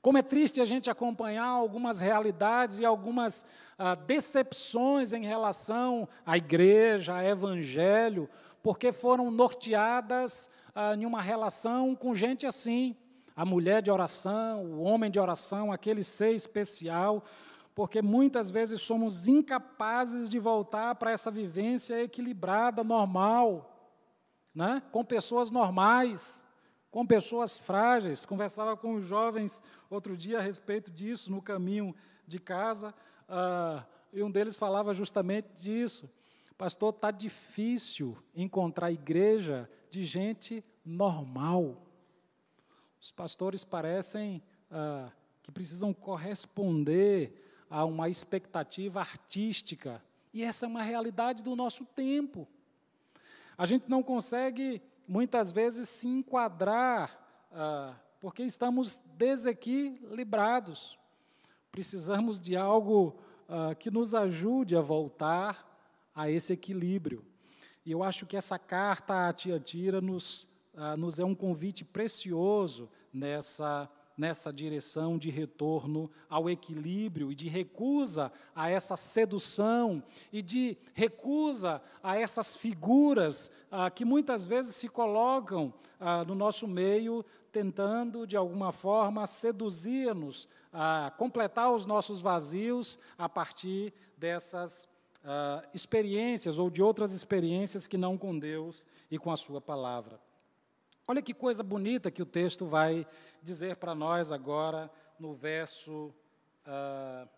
[0.00, 3.46] Como é triste a gente acompanhar algumas realidades e algumas
[3.78, 8.28] ah, decepções em relação à igreja, ao evangelho,
[8.62, 12.96] porque foram norteadas ah, em uma relação com gente assim.
[13.34, 17.24] A mulher de oração, o homem de oração, aquele ser especial,
[17.74, 23.72] porque muitas vezes somos incapazes de voltar para essa vivência equilibrada, normal,
[24.54, 24.82] né?
[24.92, 26.44] com pessoas normais,
[26.92, 28.24] com pessoas frágeis.
[28.24, 31.92] Conversava com os jovens outro dia a respeito disso, no caminho
[32.24, 32.94] de casa,
[33.28, 36.08] uh, e um deles falava justamente disso.
[36.56, 41.82] Pastor, está difícil encontrar igreja de gente normal.
[43.00, 44.40] Os pastores parecem
[44.70, 45.10] ah,
[45.42, 47.32] que precisam corresponder
[47.68, 50.00] a uma expectativa artística.
[50.32, 52.46] E essa é uma realidade do nosso tempo.
[53.58, 60.98] A gente não consegue, muitas vezes, se enquadrar, ah, porque estamos desequilibrados.
[61.70, 65.68] Precisamos de algo ah, que nos ajude a voltar
[66.14, 67.24] a esse equilíbrio.
[67.84, 72.88] E eu acho que essa carta a Tiatira nos, ah, nos é um convite precioso
[73.12, 80.02] nessa, nessa direção de retorno ao equilíbrio e de recusa a essa sedução
[80.32, 86.68] e de recusa a essas figuras ah, que muitas vezes se colocam ah, no nosso
[86.68, 94.88] meio, tentando, de alguma forma, seduzir-nos a completar os nossos vazios a partir dessas
[95.22, 100.18] uh, experiências ou de outras experiências que não com Deus e com a Sua palavra.
[101.06, 103.06] Olha que coisa bonita que o texto vai
[103.42, 106.14] dizer para nós agora no verso uh,
[106.66, 107.28] ah,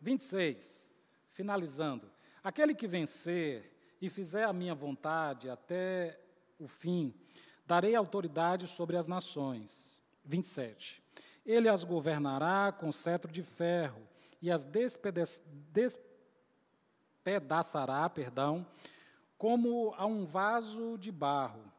[0.00, 0.90] 26,
[1.30, 2.10] finalizando.
[2.42, 6.18] Aquele que vencer e fizer a minha vontade até
[6.58, 7.14] o fim,
[7.66, 10.00] darei autoridade sobre as nações.
[10.24, 11.02] 27.
[11.44, 14.02] Ele as governará com cetro de ferro
[14.40, 15.52] e as despedaçará
[17.22, 18.66] pedaçará, perdão,
[19.38, 21.71] como a um vaso de barro.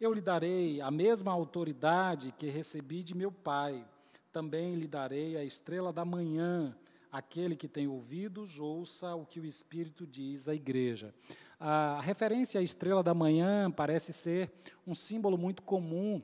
[0.00, 3.84] Eu lhe darei a mesma autoridade que recebi de meu Pai.
[4.32, 6.72] Também lhe darei a estrela da manhã.
[7.10, 11.12] Aquele que tem ouvidos, ouça o que o Espírito diz à igreja.
[11.58, 14.52] A referência à estrela da manhã parece ser
[14.86, 16.22] um símbolo muito comum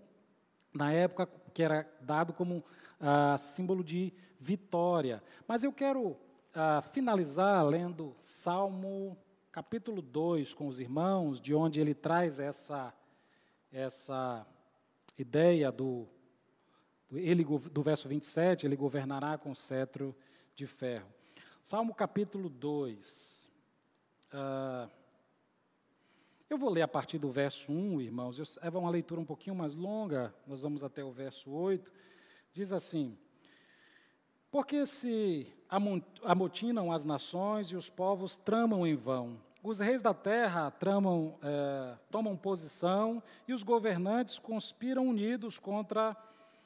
[0.72, 5.20] na época que era dado como uh, símbolo de vitória.
[5.48, 6.16] Mas eu quero uh,
[6.92, 9.18] finalizar lendo Salmo
[9.50, 12.94] capítulo 2 com os irmãos, de onde ele traz essa,
[13.74, 14.46] essa
[15.18, 16.06] ideia do,
[17.10, 20.14] do, ele, do verso 27, ele governará com cetro
[20.54, 21.12] de ferro.
[21.60, 23.50] Salmo capítulo 2.
[24.26, 24.88] Uh, ah,
[26.48, 28.58] eu vou ler a partir do verso 1, irmãos.
[28.62, 31.90] É uma leitura um pouquinho mais longa, nós vamos até o verso 8.
[32.52, 33.18] Diz assim:
[34.54, 35.52] porque se
[36.22, 39.36] amotinam as nações e os povos tramam em vão.
[39.66, 46.14] Os reis da terra tramam, é, tomam posição e os governantes conspiram unidos contra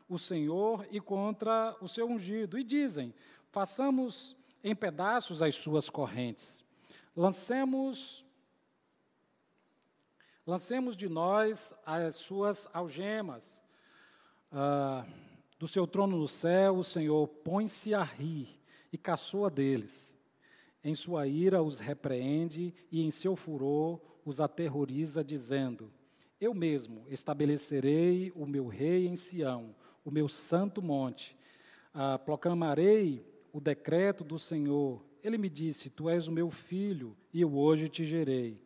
[0.08, 2.58] o Senhor e contra o seu ungido.
[2.58, 3.14] E dizem:
[3.52, 6.64] façamos em pedaços as suas correntes,
[7.16, 8.26] lancemos
[10.44, 13.62] lancemos de nós as suas algemas.
[14.50, 15.06] Ah,
[15.56, 18.60] do seu trono no céu, o Senhor põe-se a rir
[18.92, 20.17] e caçoa deles.
[20.88, 25.92] Em sua ira os repreende e em seu furor os aterroriza, dizendo:
[26.40, 31.36] Eu mesmo estabelecerei o meu rei em Sião, o meu santo monte.
[31.92, 33.22] Ah, proclamarei
[33.52, 35.04] o decreto do Senhor.
[35.22, 38.58] Ele me disse: Tu és o meu filho, e eu hoje te gerei.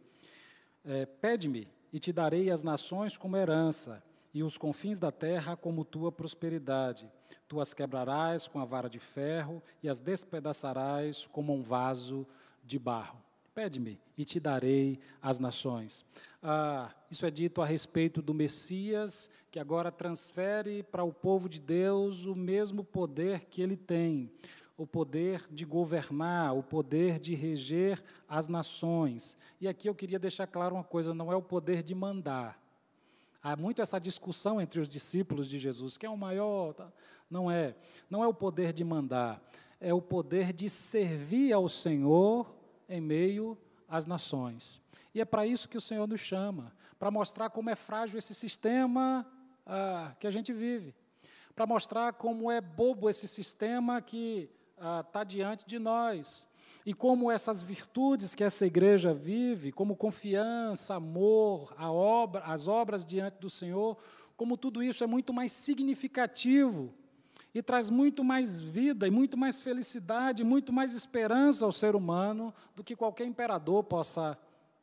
[0.85, 4.01] É, Pede-me, e te darei as nações como herança
[4.35, 7.11] e os confins da terra como tua prosperidade.
[7.47, 12.27] Tu as quebrarás com a vara de ferro e as despedaçarás como um vaso
[12.65, 13.19] de barro.
[13.55, 16.07] Pede-me e te darei as nações.
[16.43, 21.61] Ah, isso é dito a respeito do Messias, que agora transfere para o povo de
[21.61, 24.33] Deus o mesmo poder que ele tem,
[24.79, 29.37] o poder de governar, o poder de reger as nações.
[29.61, 32.62] E aqui eu queria deixar claro uma coisa: não é o poder de mandar,
[33.43, 36.93] Há muito essa discussão entre os discípulos de Jesus, que é o maior, tá?
[37.29, 37.75] não é,
[38.09, 39.43] não é o poder de mandar,
[39.81, 42.55] é o poder de servir ao Senhor
[42.89, 44.81] em meio às nações.
[45.13, 48.35] E é para isso que o Senhor nos chama, para mostrar como é frágil esse
[48.35, 49.27] sistema
[49.67, 50.95] ah, que a gente vive,
[51.55, 56.47] para mostrar como é bobo esse sistema que está ah, diante de nós,
[56.85, 63.07] e como essas virtudes que essa igreja vive, como confiança, amor, a obra, as obras
[63.07, 63.97] diante do Senhor,
[64.37, 66.93] como tudo isso é muito mais significativo
[67.55, 72.53] e traz muito mais vida e muito mais felicidade, muito mais esperança ao ser humano
[72.75, 74.37] do que qualquer imperador possa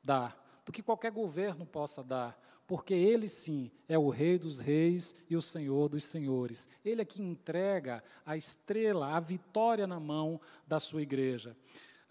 [0.03, 5.15] dar, do que qualquer governo possa dar, porque ele sim é o Rei dos Reis
[5.27, 6.69] e o Senhor dos Senhores.
[6.85, 11.57] Ele é que entrega a estrela, a vitória na mão da sua igreja.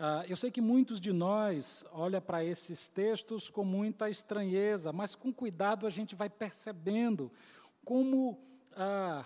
[0.01, 5.17] Ah, eu sei que muitos de nós olham para esses textos com muita estranheza, mas
[5.17, 7.33] com cuidado a gente vai percebendo
[7.85, 8.39] como
[8.77, 9.25] ah,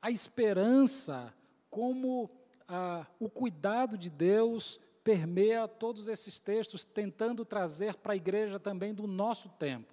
[0.00, 1.34] a esperança,
[1.68, 2.30] como
[2.68, 8.94] ah, o cuidado de Deus permeia todos esses textos, tentando trazer para a igreja também
[8.94, 9.92] do nosso tempo.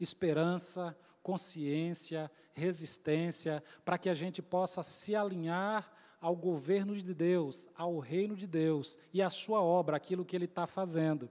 [0.00, 7.98] Esperança, consciência, resistência, para que a gente possa se alinhar ao governo de Deus, ao
[7.98, 11.30] reino de Deus e à sua obra, aquilo que Ele está fazendo.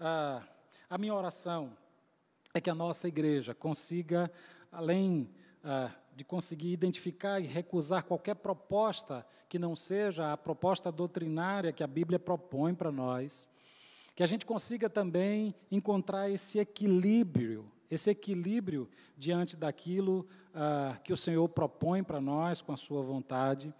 [0.00, 0.42] Ah,
[0.88, 1.76] a minha oração
[2.54, 4.32] é que a nossa igreja consiga,
[4.72, 5.28] além
[5.62, 11.82] ah, de conseguir identificar e recusar qualquer proposta que não seja a proposta doutrinária que
[11.82, 13.48] a Bíblia propõe para nós,
[14.14, 21.16] que a gente consiga também encontrar esse equilíbrio, esse equilíbrio diante daquilo ah, que o
[21.16, 23.74] Senhor propõe para nós com a Sua vontade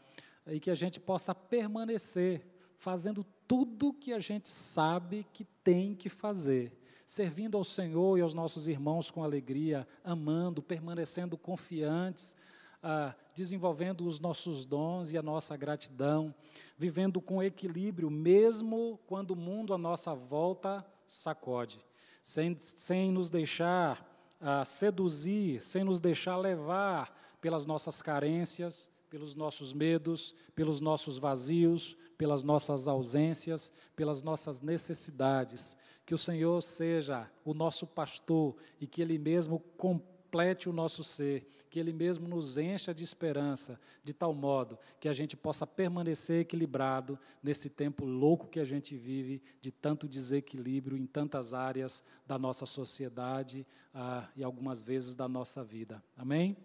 [0.47, 6.09] e que a gente possa permanecer fazendo tudo que a gente sabe que tem que
[6.09, 6.73] fazer,
[7.07, 12.37] servindo ao Senhor e aos nossos irmãos com alegria, amando, permanecendo confiantes,
[12.83, 16.35] ah, desenvolvendo os nossos dons e a nossa gratidão,
[16.77, 21.79] vivendo com equilíbrio, mesmo quando o mundo à nossa volta sacode,
[22.23, 24.07] sem, sem nos deixar
[24.41, 31.97] ah, seduzir, sem nos deixar levar pelas nossas carências, pelos nossos medos, pelos nossos vazios,
[32.19, 35.77] pelas nossas ausências, pelas nossas necessidades.
[36.05, 41.47] Que o Senhor seja o nosso pastor e que Ele mesmo complete o nosso ser,
[41.71, 46.41] que Ele mesmo nos encha de esperança, de tal modo que a gente possa permanecer
[46.41, 52.37] equilibrado nesse tempo louco que a gente vive, de tanto desequilíbrio em tantas áreas da
[52.37, 56.03] nossa sociedade ah, e algumas vezes da nossa vida.
[56.17, 56.57] Amém?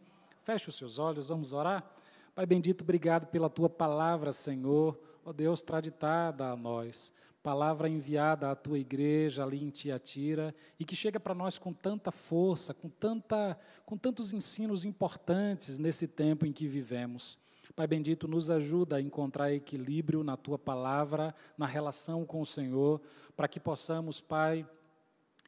[0.41, 1.98] Feche os seus olhos, vamos orar?
[2.39, 7.11] Pai bendito, obrigado pela tua palavra, Senhor, ó Deus, traditada a nós,
[7.43, 12.13] palavra enviada à tua igreja ali em Tiatira e que chega para nós com tanta
[12.13, 17.37] força, com, tanta, com tantos ensinos importantes nesse tempo em que vivemos.
[17.75, 23.01] Pai bendito, nos ajuda a encontrar equilíbrio na tua palavra, na relação com o Senhor,
[23.35, 24.65] para que possamos, Pai,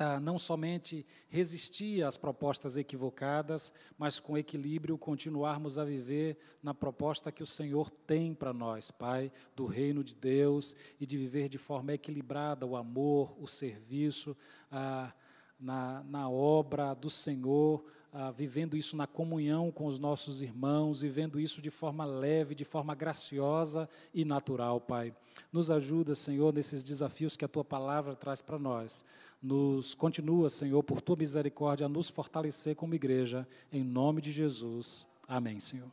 [0.01, 7.31] ah, não somente resistir às propostas equivocadas, mas com equilíbrio continuarmos a viver na proposta
[7.31, 11.57] que o Senhor tem para nós, Pai, do reino de Deus e de viver de
[11.57, 14.35] forma equilibrada o amor, o serviço,
[14.71, 15.13] ah,
[15.59, 21.39] na, na obra do Senhor, ah, vivendo isso na comunhão com os nossos irmãos, vivendo
[21.39, 25.13] isso de forma leve, de forma graciosa e natural, Pai.
[25.51, 29.05] Nos ajuda, Senhor, nesses desafios que a tua palavra traz para nós.
[29.41, 35.07] Nos continua, Senhor, por tua misericórdia, a nos fortalecer como igreja, em nome de Jesus.
[35.27, 35.91] Amém, Senhor.